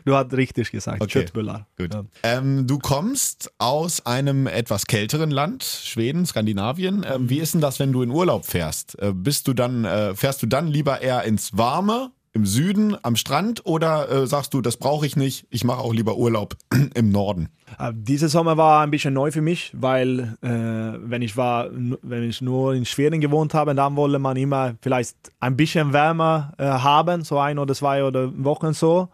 [0.05, 1.21] du hast richtig gesagt, Okay.
[1.21, 1.67] Köttbullar.
[1.79, 1.95] Gut.
[1.95, 2.05] Ja.
[2.23, 7.05] Ähm, du kommst aus einem etwas kälteren Land, Schweden, Skandinavien.
[7.09, 8.99] Ähm, wie ist denn das, wenn du in Urlaub fährst?
[9.01, 13.15] Äh, bist du dann, äh, fährst du dann lieber eher ins Warme, im Süden, am
[13.15, 16.57] Strand oder äh, sagst du, das brauche ich nicht, ich mache auch lieber Urlaub
[16.95, 17.49] im Norden?
[17.79, 22.29] Äh, Dieser Sommer war ein bisschen neu für mich, weil äh, wenn ich war, wenn
[22.29, 26.65] ich nur in Schweden gewohnt habe, dann wollte man immer vielleicht ein bisschen wärmer äh,
[26.65, 29.09] haben, so ein oder zwei oder Wochen so.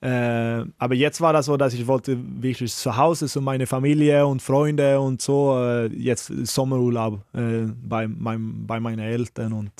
[0.00, 4.26] Äh, aber jetzt war das so, dass ich wollte wirklich zu Hause zu meiner Familie
[4.26, 5.62] und Freunde und so.
[5.62, 9.70] Äh, jetzt Sommerurlaub äh, bei, meinem, bei meinen Eltern und,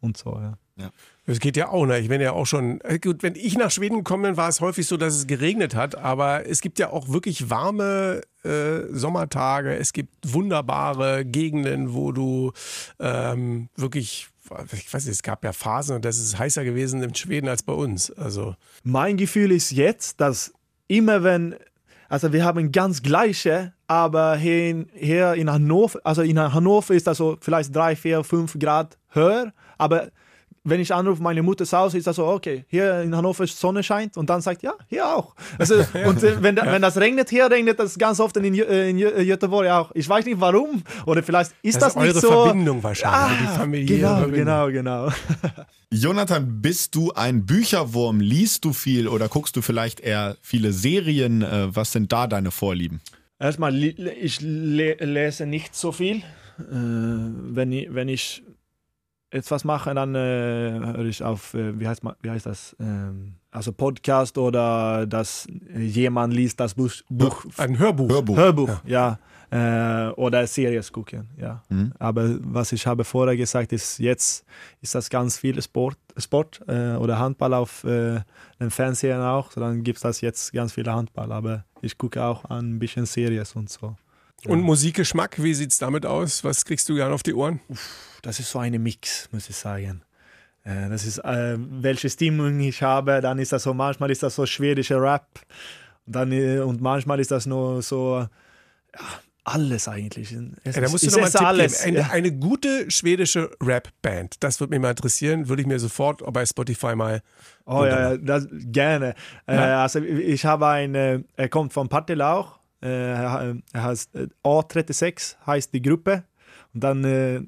[0.00, 0.38] und so.
[0.76, 0.90] Ja.
[1.26, 1.98] Das geht ja auch, ne?
[2.00, 2.80] Ich bin ja auch schon.
[2.82, 5.74] äh, Gut, wenn ich nach Schweden gekommen bin, war es häufig so, dass es geregnet
[5.74, 5.96] hat.
[5.96, 9.74] Aber es gibt ja auch wirklich warme äh, Sommertage.
[9.74, 12.52] Es gibt wunderbare Gegenden, wo du
[13.00, 14.28] ähm, wirklich.
[14.74, 17.62] Ich weiß nicht, es gab ja Phasen und das ist heißer gewesen in Schweden als
[17.62, 18.10] bei uns.
[18.10, 20.52] Also, Mein Gefühl ist jetzt, dass
[20.86, 21.56] immer wenn,
[22.10, 27.06] also wir haben ganz gleiche, aber hier in, hier in Hannover, also in Hannover ist
[27.06, 30.10] das so vielleicht drei, vier, fünf Grad höher, aber
[30.64, 33.60] wenn ich anrufe meine Mutter zu Hause, ist das so, okay, hier in Hannover ist
[33.60, 35.34] Sonne scheint und dann sagt, ja, hier auch.
[35.58, 35.74] Also,
[36.06, 39.24] und äh, wenn, da, wenn das regnet, hier regnet das ganz oft in, in Jö-
[39.24, 39.90] Göteborg auch.
[39.94, 42.30] Ich weiß nicht warum oder vielleicht ist das, das, ist eure nicht so.
[42.30, 43.38] Ah, Verbindung wahrscheinlich.
[43.40, 44.44] die familiäre genau, Verbindung.
[44.72, 45.12] genau, genau.
[45.90, 48.20] Jonathan, bist du ein Bücherwurm?
[48.20, 51.42] Liest du viel oder guckst du vielleicht eher viele Serien?
[51.42, 53.00] Äh, was sind da deine Vorlieben?
[53.38, 56.16] Erstmal, ich le lese nicht so viel.
[56.16, 56.22] Äh,
[56.60, 58.42] wenn, ich, wenn ich
[59.34, 62.76] etwas mache, dann äh, höre ich auf, äh, wie, heißt, wie heißt das?
[62.80, 68.08] Ähm, also Podcast oder dass jemand liest das Buch, Buch Ein Hörbuch.
[68.08, 68.36] Hörbuch.
[68.36, 69.18] Hörbuch, ja.
[69.50, 71.62] Äh, oder Series gucken, ja.
[71.68, 71.92] Mhm.
[71.98, 74.44] Aber was ich habe vorher gesagt, ist, jetzt
[74.80, 78.20] ist das ganz viel Sport, Sport äh, oder Handball auf äh,
[78.60, 79.50] dem Fernsehen auch.
[79.52, 81.30] So, dann gibt es das jetzt ganz viele Handball.
[81.30, 83.94] Aber ich gucke auch an ein bisschen Series und so.
[84.46, 86.44] Und Musikgeschmack, wie sieht's damit aus?
[86.44, 87.60] Was kriegst du gerne auf die Ohren?
[88.22, 90.02] Das ist so ein Mix, muss ich sagen.
[90.64, 94.34] Äh, das ist, äh, welche Stimmung ich habe, dann ist das so, manchmal ist das
[94.34, 95.26] so schwedischer Rap.
[96.06, 98.18] Und, dann, äh, und manchmal ist das nur so,
[98.94, 99.00] ja,
[99.44, 100.32] alles eigentlich.
[100.64, 101.82] Es, ja, da musst du nochmal alles.
[101.82, 102.08] Eine, ja.
[102.10, 104.42] eine, gute schwedische Rap-Band.
[104.42, 105.48] Das würde mich mal interessieren.
[105.48, 107.20] Würde ich mir sofort bei Spotify mal.
[107.66, 109.14] Oh ja, das, gerne.
[109.46, 112.58] Äh, also ich habe eine, er kommt von Partillauch.
[112.84, 116.24] Äh, er heißt äh, A36 heißt die Gruppe.
[116.74, 117.40] Und dann äh,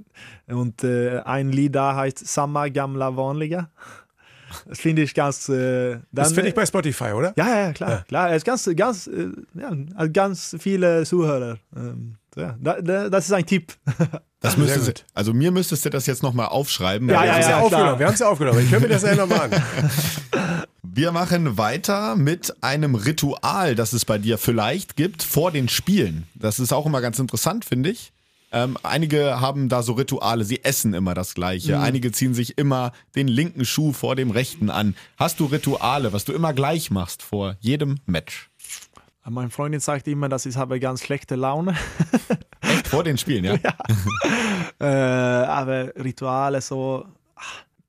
[0.48, 3.70] und äh, ein Lied da heißt Samma gamla vanliga.
[4.64, 5.48] Das finde ich ganz.
[5.48, 7.34] Äh, dann, das finde ich bei Spotify, oder?
[7.36, 7.90] Ja, ja, klar.
[7.90, 8.04] Ja.
[8.06, 8.30] klar.
[8.30, 11.58] Es ist ganz, ganz, äh, ja, ganz viele Zuhörer.
[11.76, 13.72] Ähm, ja, da, da, das ist ein Tipp.
[14.40, 17.08] Das müsste, also mir müsstest du das jetzt nochmal aufschreiben.
[17.08, 17.98] Ja, ja, ja, ja aufgenommen.
[17.98, 18.60] Wir haben es ja aufgenommen.
[18.60, 19.62] Ich höre mir das ja nochmal an.
[20.82, 26.28] Wir machen weiter mit einem Ritual, das es bei dir vielleicht gibt vor den Spielen.
[26.34, 28.12] Das ist auch immer ganz interessant, finde ich.
[28.52, 31.76] Ähm, einige haben da so Rituale, sie essen immer das Gleiche.
[31.76, 31.82] Mhm.
[31.82, 34.94] Einige ziehen sich immer den linken Schuh vor dem rechten an.
[35.18, 38.48] Hast du Rituale, was du immer gleich machst vor jedem Match?
[39.28, 41.74] Meine Freundin sagt immer, dass ich habe ganz schlechte Laune.
[42.60, 42.88] Echt?
[42.88, 43.54] Vor den Spielen, ja?
[44.80, 45.42] ja.
[45.42, 47.04] äh, aber Rituale so,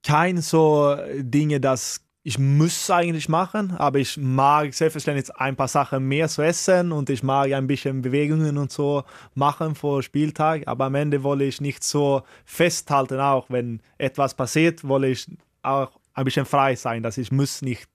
[0.04, 6.06] kein so Dinge, das ich muss eigentlich machen, aber ich mag selbstverständlich ein paar Sachen
[6.10, 10.86] mehr zu essen und ich mag ein bisschen Bewegungen und so machen vor Spieltag, aber
[10.86, 15.26] am Ende wolle ich nicht so festhalten, auch wenn etwas passiert, wolle ich
[15.62, 17.88] auch ein bisschen frei sein, dass ich muss nicht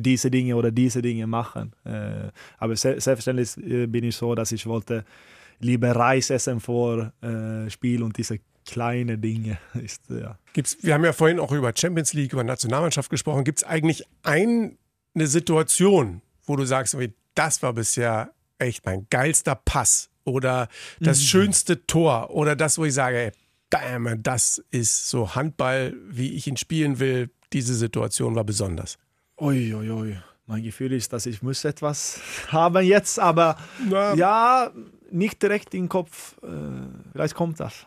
[0.00, 1.72] diese Dinge oder diese Dinge machen.
[1.84, 5.04] Äh, aber selbstverständlich äh, bin ich so, dass ich wollte
[5.60, 9.58] lieber Reis essen vor äh, Spiel und diese kleine Dinge.
[9.74, 10.38] Ist, ja.
[10.52, 13.44] Gibt's, wir haben ja vorhin auch über Champions League, über Nationalmannschaft gesprochen.
[13.44, 14.78] Gibt es eigentlich ein,
[15.14, 16.96] eine Situation, wo du sagst,
[17.34, 20.68] das war bisher echt mein geilster Pass oder
[21.00, 21.24] das mhm.
[21.24, 23.32] schönste Tor oder das, wo ich sage, ey,
[23.70, 27.30] damn, das ist so Handball, wie ich ihn spielen will.
[27.52, 28.98] Diese Situation war besonders.
[29.40, 30.16] Ui, ui, ui.
[30.46, 33.56] Mein Gefühl ist, dass ich muss etwas haben jetzt, aber
[33.88, 34.14] Na.
[34.14, 34.70] ja,
[35.10, 36.36] nicht direkt im Kopf.
[36.42, 36.46] Äh,
[37.12, 37.86] vielleicht kommt das.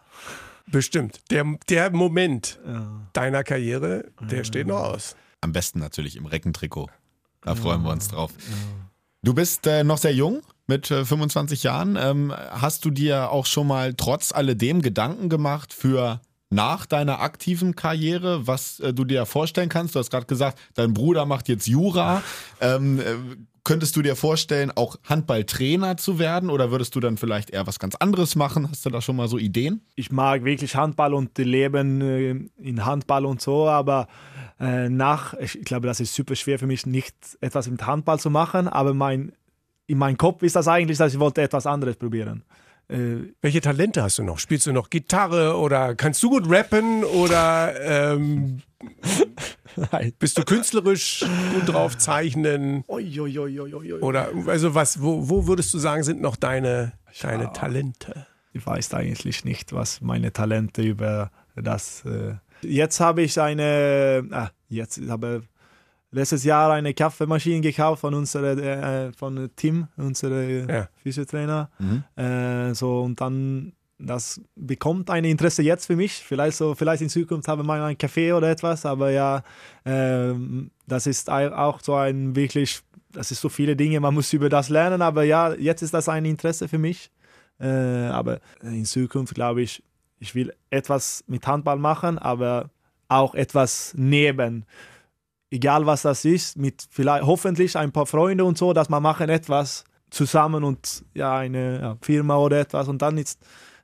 [0.67, 1.21] Bestimmt.
[1.29, 3.07] Der, der Moment ja.
[3.13, 4.43] deiner Karriere, der ja.
[4.43, 5.15] steht noch aus.
[5.41, 6.89] Am besten natürlich im Reckentrikot.
[7.41, 7.55] Da ja.
[7.55, 8.31] freuen wir uns drauf.
[9.21, 11.95] Du bist äh, noch sehr jung, mit äh, 25 Jahren.
[11.95, 17.75] Ähm, hast du dir auch schon mal trotz alledem Gedanken gemacht für nach deiner aktiven
[17.75, 19.95] Karriere, was äh, du dir vorstellen kannst?
[19.95, 22.23] Du hast gerade gesagt, dein Bruder macht jetzt Jura.
[22.61, 23.15] Ähm, äh,
[23.65, 27.79] Könntest du dir vorstellen, auch Handballtrainer zu werden oder würdest du dann vielleicht eher was
[27.79, 28.69] ganz anderes machen?
[28.69, 29.81] Hast du da schon mal so Ideen?
[29.95, 32.29] Ich mag wirklich Handball und Leben äh,
[32.61, 34.07] in Handball und so, aber
[34.59, 38.29] äh, nach, ich glaube, das ist super schwer für mich, nicht etwas mit Handball zu
[38.29, 39.31] machen, aber mein,
[39.87, 42.43] in meinem Kopf ist das eigentlich, dass ich wollte etwas anderes probieren.
[42.87, 44.39] Äh, welche Talente hast du noch?
[44.39, 48.61] Spielst du noch Gitarre oder kannst du gut rappen oder ähm,
[50.19, 52.83] bist du künstlerisch gut drauf zeichnen?
[54.01, 58.27] Oder also was, wo, wo würdest du sagen, sind noch deine, deine Talente?
[58.53, 62.05] Ich weiß eigentlich nicht, was meine Talente über das.
[62.05, 65.43] Äh jetzt habe ich eine, ah, jetzt habe
[66.15, 70.87] letztes Jahr eine Kaffeemaschine gekauft von unserem äh, von Tim, unserem ja.
[71.03, 71.69] Physiotrainer.
[71.79, 72.03] Mhm.
[72.15, 76.11] Äh, so und dann das bekommt ein Interesse jetzt für mich.
[76.13, 79.43] Vielleicht so, vielleicht in Zukunft haben wir mal einen Kaffee oder etwas, aber ja,
[79.85, 80.33] äh,
[80.85, 84.69] das ist auch so ein wirklich, das ist so viele Dinge, man muss über das
[84.69, 87.09] lernen, aber ja, jetzt ist das ein Interesse für mich.
[87.57, 89.81] Äh, aber in Zukunft glaube ich,
[90.19, 92.69] ich will etwas mit Handball machen, aber
[93.07, 94.65] auch etwas neben
[95.51, 99.29] egal was das ist, mit vielleicht hoffentlich ein paar Freunden und so, dass man machen
[99.29, 103.39] etwas zusammen und ja, eine ja, Firma oder etwas und dann ist,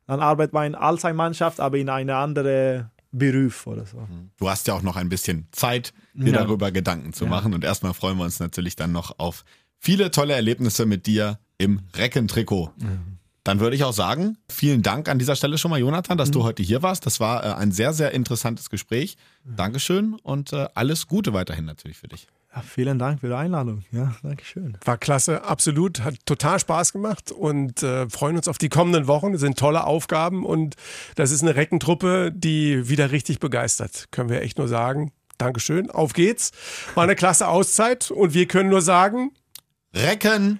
[0.08, 3.98] dann arbeitet man als eine Mannschaft, aber in eine andere Beruf oder so.
[4.00, 4.32] Mhm.
[4.38, 6.40] Du hast ja auch noch ein bisschen Zeit, dir ja.
[6.40, 7.30] darüber Gedanken zu ja.
[7.30, 9.44] machen und erstmal freuen wir uns natürlich dann noch auf
[9.78, 12.72] viele tolle Erlebnisse mit dir im Reckentrikot.
[12.78, 13.18] Mhm.
[13.44, 16.34] Dann würde ich auch sagen, vielen Dank an dieser Stelle schon mal, Jonathan, dass mhm.
[16.34, 17.06] du heute hier warst.
[17.06, 19.18] Das war äh, ein sehr, sehr interessantes Gespräch.
[19.44, 22.28] Dankeschön und äh, alles Gute weiterhin natürlich für dich.
[22.54, 23.84] Ja, vielen Dank für die Einladung.
[23.92, 24.78] Ja, Dankeschön.
[24.84, 26.04] War klasse, absolut.
[26.04, 29.32] Hat total Spaß gemacht und äh, freuen uns auf die kommenden Wochen.
[29.32, 30.76] Das sind tolle Aufgaben und
[31.16, 34.08] das ist eine Reckentruppe, die wieder richtig begeistert.
[34.12, 35.14] Können wir echt nur sagen.
[35.38, 35.90] Dankeschön.
[35.90, 36.52] Auf geht's.
[36.94, 39.32] War eine klasse Auszeit und wir können nur sagen:
[39.94, 40.60] Recken!